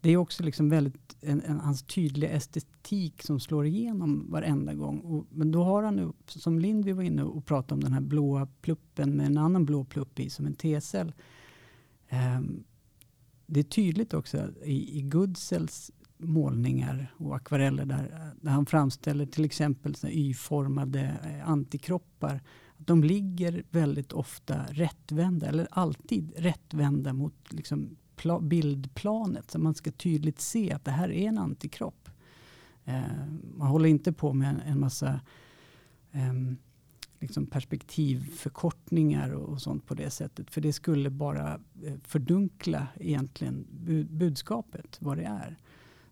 [0.00, 4.98] det är också liksom väldigt en, en, hans tydliga estetik som slår igenom varenda gång.
[4.98, 8.00] Och, men då har han nu, som Lindby var inne och pratade om den här
[8.00, 11.12] blåa pluppen med en annan blå plupp i som en T-cell.
[12.10, 12.64] Ehm,
[13.46, 19.44] det är tydligt också i, i Goodsells målningar och akvareller där, där han framställer till
[19.44, 22.28] exempel Y-formade eh, antikroppar.
[22.28, 22.40] antikroppar.
[22.76, 27.96] De ligger väldigt ofta rättvända, eller alltid rättvända mot liksom
[28.40, 29.50] bildplanet.
[29.50, 32.08] Så man ska tydligt se att det här är en antikropp.
[32.84, 33.02] Eh,
[33.56, 35.20] man håller inte på med en massa
[36.12, 36.56] ehm,
[37.20, 40.50] liksom perspektivförkortningar och sånt på det sättet.
[40.50, 43.66] För det skulle bara eh, fördunkla egentligen
[44.10, 45.56] budskapet, vad det är.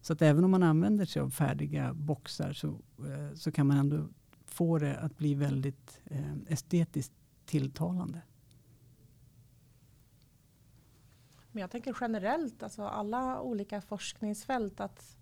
[0.00, 3.76] Så att även om man använder sig av färdiga boxar så, eh, så kan man
[3.76, 4.08] ändå
[4.44, 7.12] få det att bli väldigt eh, estetiskt
[7.46, 8.22] tilltalande.
[11.52, 15.17] Men jag tänker generellt, alltså alla olika forskningsfält, att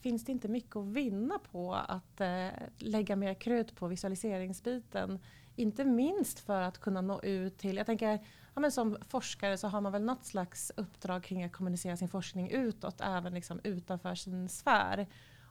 [0.00, 2.48] finns det inte mycket att vinna på att eh,
[2.78, 5.18] lägga mer krut på visualiseringsbiten.
[5.56, 8.18] Inte minst för att kunna nå ut till, jag tänker
[8.54, 12.08] ja, men som forskare så har man väl något slags uppdrag kring att kommunicera sin
[12.08, 15.06] forskning utåt, även liksom utanför sin sfär.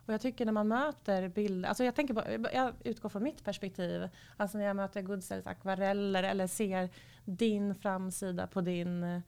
[0.05, 3.43] Och jag tycker när man möter bilder, alltså jag, tänker på, jag utgår från mitt
[3.43, 6.89] perspektiv, alltså när jag möter Goodsells akvareller eller ser
[7.25, 9.19] din framsida på din eh,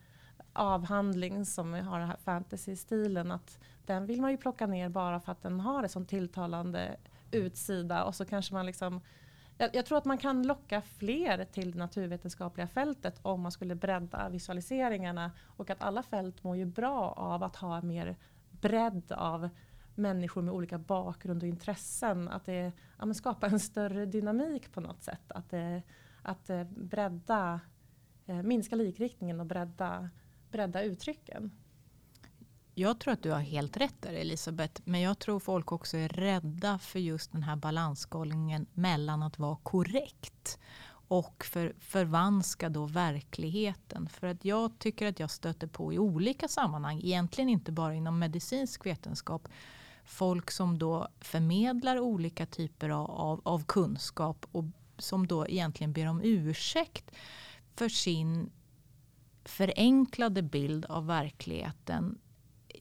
[0.54, 5.32] avhandling som har den här fantasy-stilen, att den vill man ju plocka ner bara för
[5.32, 6.98] att den har en sån tilltalande
[7.32, 9.02] utsida och så kanske man liksom
[9.58, 13.76] jag, jag, tror att man kan locka fler till det naturvetenskapliga fältet om man skulle
[13.76, 18.16] bredda visualiseringarna och att alla fält mår ju bra av att ha mer
[18.52, 19.50] bredd av
[19.96, 22.28] människor med olika bakgrund och intressen.
[22.28, 25.32] Att det ja, skapar en större dynamik på något sätt.
[25.32, 25.82] Att, det,
[26.22, 27.60] att eh, bredda,
[28.26, 30.10] eh, minska likriktningen och bredda,
[30.52, 31.52] bredda uttrycken.
[32.76, 34.82] Jag tror att du har helt rätt där Elisabeth.
[34.86, 39.56] Men jag tror folk också är rädda för just den här balansgången mellan att vara
[39.64, 40.60] korrekt
[41.10, 44.10] och för, förvanska då verkligheten.
[44.10, 48.20] För att jag tycker att jag stöter på i olika sammanhang, egentligen inte bara inom
[48.20, 49.48] medicinsk vetenskap,
[50.06, 54.64] folk som då förmedlar olika typer av, av kunskap och
[54.98, 57.12] som då egentligen ber om ursäkt
[57.76, 58.50] för sin
[59.46, 62.18] förenklade bild av verkligheten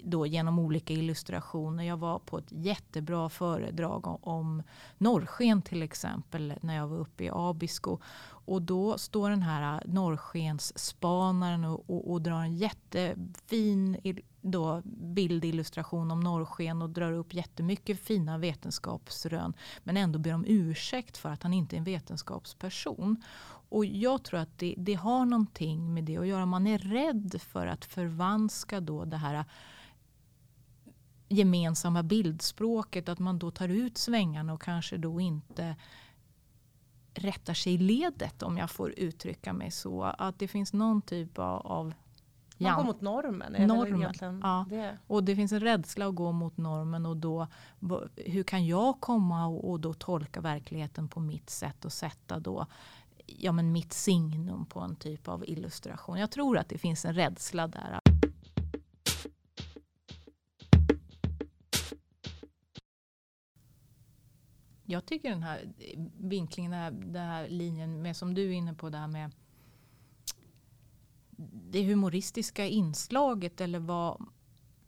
[0.05, 1.85] då genom olika illustrationer.
[1.85, 4.63] Jag var på ett jättebra föredrag om
[4.99, 7.99] norrsken till exempel när jag var uppe i Abisko.
[8.27, 13.97] Och då står den här norrskensspanaren och, och, och drar en jättefin
[14.41, 19.53] då bildillustration om norrsken och drar upp jättemycket fina vetenskapsrön.
[19.85, 23.23] Men ändå ber om ursäkt för att han inte är en vetenskapsperson.
[23.69, 26.47] Och jag tror att det, det har någonting med det att göra.
[26.47, 29.45] Man är rädd för att förvanska då det här
[31.29, 33.09] gemensamma bildspråket.
[33.09, 35.77] Att man då tar ut svängarna och kanske då inte
[37.14, 40.03] rättar sig i ledet om jag får uttrycka mig så.
[40.03, 41.95] Att det finns någon typ av, av
[42.59, 43.55] man går mot normen.
[43.55, 44.66] Är normen ja.
[44.69, 44.99] det?
[45.07, 47.07] Och det finns en rädsla att gå mot normen.
[47.07, 47.47] och då,
[48.16, 52.66] Hur kan jag komma och, och då tolka verkligheten på mitt sätt och sätta då
[53.29, 56.18] ja, men mitt signum på en typ av illustration.
[56.18, 58.01] Jag tror att det finns en rädsla där.
[64.91, 65.72] Jag tycker den här
[66.18, 69.31] vinklingen, den här, den här linjen med som du är inne på, det här med
[71.70, 74.26] det humoristiska inslaget eller vad,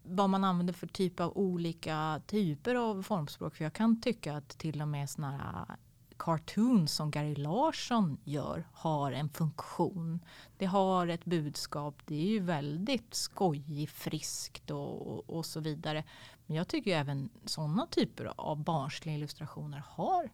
[0.03, 3.55] vad man använder för typ av olika typer av formspråk.
[3.55, 5.77] För jag kan tycka att till och med sådana här
[6.25, 10.21] cartoons som Gary Larsson gör har en funktion.
[10.59, 12.03] Det har ett budskap.
[12.07, 16.05] Det är ju väldigt skojigt, friskt och, och, och så vidare.
[16.47, 20.31] Men jag tycker även sådana typer av barnsliga illustrationer har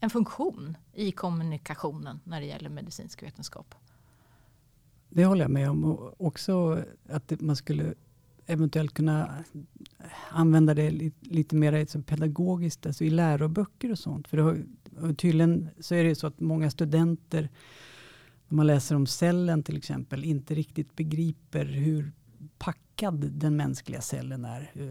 [0.00, 3.74] en funktion i kommunikationen när det gäller medicinsk vetenskap.
[5.08, 5.84] Det håller jag med om.
[5.84, 7.94] Och också att man skulle
[8.46, 9.44] eventuellt kunna
[9.98, 10.90] eh, använda det
[11.20, 14.28] lite mer pedagogiskt, alltså i läroböcker och sånt.
[14.28, 14.64] För har,
[15.14, 17.48] tydligen så är det så att många studenter,
[18.48, 22.12] när man läser om cellen till exempel, inte riktigt begriper hur
[22.58, 24.70] packad den mänskliga cellen är.
[24.74, 24.88] Eh,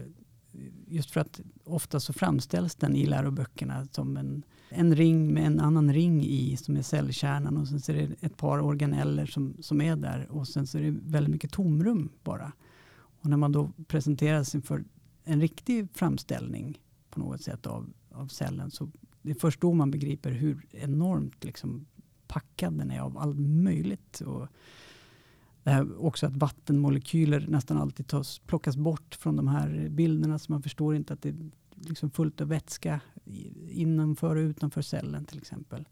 [0.88, 5.60] just för att ofta så framställs den i läroböckerna som en en ring med en
[5.60, 9.56] annan ring i som är cellkärnan och sen så är det ett par organeller som,
[9.60, 12.52] som är där och sen så är det väldigt mycket tomrum bara.
[13.26, 14.84] Och när man då presenteras inför
[15.24, 18.90] en riktig framställning på något sätt av, av cellen så
[19.22, 21.86] det är först då man begriper hur enormt liksom
[22.26, 24.20] packad den är av allt möjligt.
[24.20, 24.48] Och
[25.62, 30.52] det här också att vattenmolekyler nästan alltid tas, plockas bort från de här bilderna så
[30.52, 31.34] man förstår inte att det
[31.74, 33.00] liksom fullt av vätska
[33.68, 35.88] innanför och utanför cellen till exempel.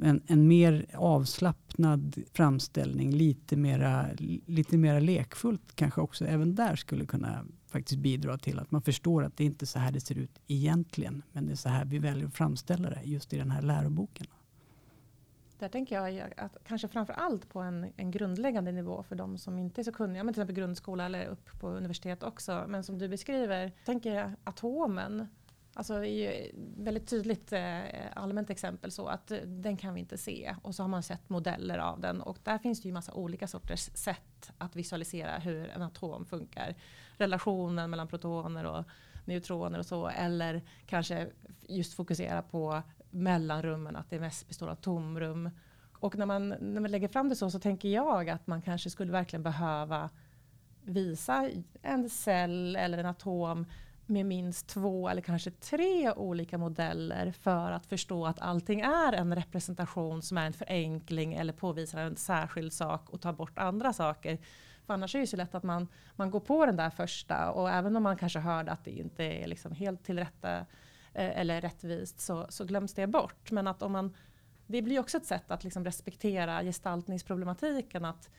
[0.00, 4.06] Men en mer avslappnad framställning, lite mera,
[4.46, 9.24] lite mera lekfullt kanske också även där skulle kunna faktiskt bidra till att man förstår
[9.24, 11.22] att det inte är så här det ser ut egentligen.
[11.32, 14.26] Men det är så här vi väljer att framställa det just i den här läroboken.
[15.58, 19.58] Där tänker jag att kanske framför allt på en, en grundläggande nivå för de som
[19.58, 22.64] inte är så kunniga, men till exempel grundskola eller upp på universitet också.
[22.68, 25.26] Men som du beskriver, tänker jag atomen,
[25.78, 27.80] alltså är ju väldigt tydligt eh,
[28.14, 31.28] allmänt exempel så att eh, den kan vi inte se och så har man sett
[31.28, 35.68] modeller av den och där finns det ju massa olika sorters sätt att visualisera hur
[35.68, 36.74] en atom funkar.
[37.16, 38.84] Relationen mellan protoner och
[39.24, 41.28] neutroner och så eller kanske
[41.68, 45.50] just fokusera på mellanrummen, att det mest består av tomrum.
[45.92, 48.90] Och när man, när man lägger fram det så, så tänker jag att man kanske
[48.90, 50.10] skulle verkligen behöva
[50.82, 51.50] visa
[51.82, 53.66] en cell eller en atom
[54.08, 59.34] med minst två eller kanske tre olika modeller för att förstå att allting är en
[59.34, 64.38] representation som är en förenkling eller påvisar en särskild sak och tar bort andra saker.
[64.86, 67.70] För annars är det så lätt att man, man går på den där första och
[67.70, 70.56] även om man kanske hörde att det inte är liksom helt tillrätta
[71.14, 73.50] eh, eller rättvist så, så glöms det bort.
[73.50, 74.16] Men att om man,
[74.66, 78.04] det blir också ett sätt att liksom respektera gestaltningsproblematiken.
[78.04, 78.30] Att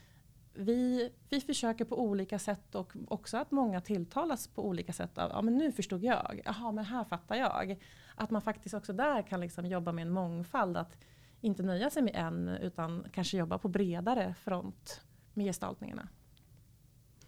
[0.54, 5.18] vi, vi försöker på olika sätt och också att många tilltalas på olika sätt.
[5.18, 7.84] Av, ja men nu förstod jag, jaha men här fattar jag.
[8.16, 10.78] Att man faktiskt också där kan liksom jobba med en mångfald.
[10.78, 10.98] Att
[11.42, 15.02] inte nöja sig med en utan kanske jobba på bredare front
[15.34, 16.08] med gestaltningarna.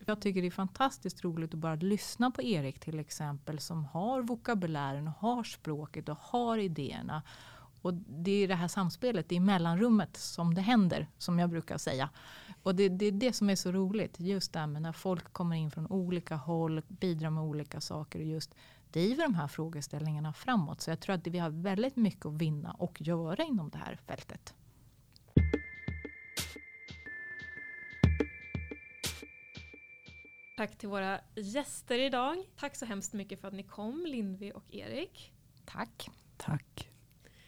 [0.05, 4.21] Jag tycker det är fantastiskt roligt att bara lyssna på Erik till exempel som har
[4.21, 7.23] vokabulären, har språket och har idéerna.
[7.81, 11.77] Och det är det här samspelet, det är mellanrummet som det händer, som jag brukar
[11.77, 12.09] säga.
[12.63, 15.33] Och det, det är det som är så roligt, just det här med när folk
[15.33, 18.55] kommer in från olika håll, bidrar med olika saker och just
[18.91, 20.81] driver de här frågeställningarna framåt.
[20.81, 23.95] Så jag tror att vi har väldigt mycket att vinna och göra inom det här
[24.07, 24.53] fältet.
[30.57, 32.45] Tack till våra gäster idag.
[32.55, 35.33] Tack så hemskt mycket för att ni kom, Lindvi och Erik.
[35.65, 36.09] Tack.
[36.37, 36.89] Tack.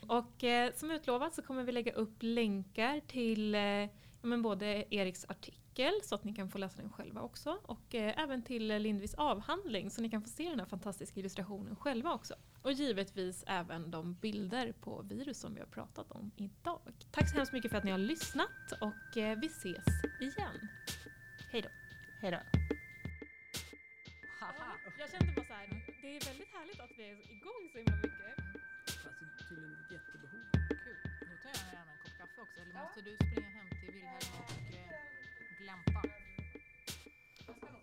[0.07, 3.61] Och eh, som utlovat så kommer vi lägga upp länkar till eh,
[4.23, 8.23] men både Eriks artikel så att ni kan få läsa den själva också och eh,
[8.23, 12.35] även till Lindvis avhandling så ni kan få se den här fantastiska illustrationen själva också.
[12.61, 16.79] Och givetvis även de bilder på virus som vi har pratat om idag.
[17.11, 19.85] Tack så hemskt mycket för att ni har lyssnat och eh, vi ses
[20.21, 20.69] igen.
[21.51, 21.69] Hej då.
[22.21, 22.39] Hej då.
[24.99, 25.67] Jag kände bara så här,
[26.01, 28.42] det är väldigt härligt att vi är igång så himla mycket.
[32.73, 34.93] Måste du springa hem till Wilhelm och eh,
[37.73, 37.82] nog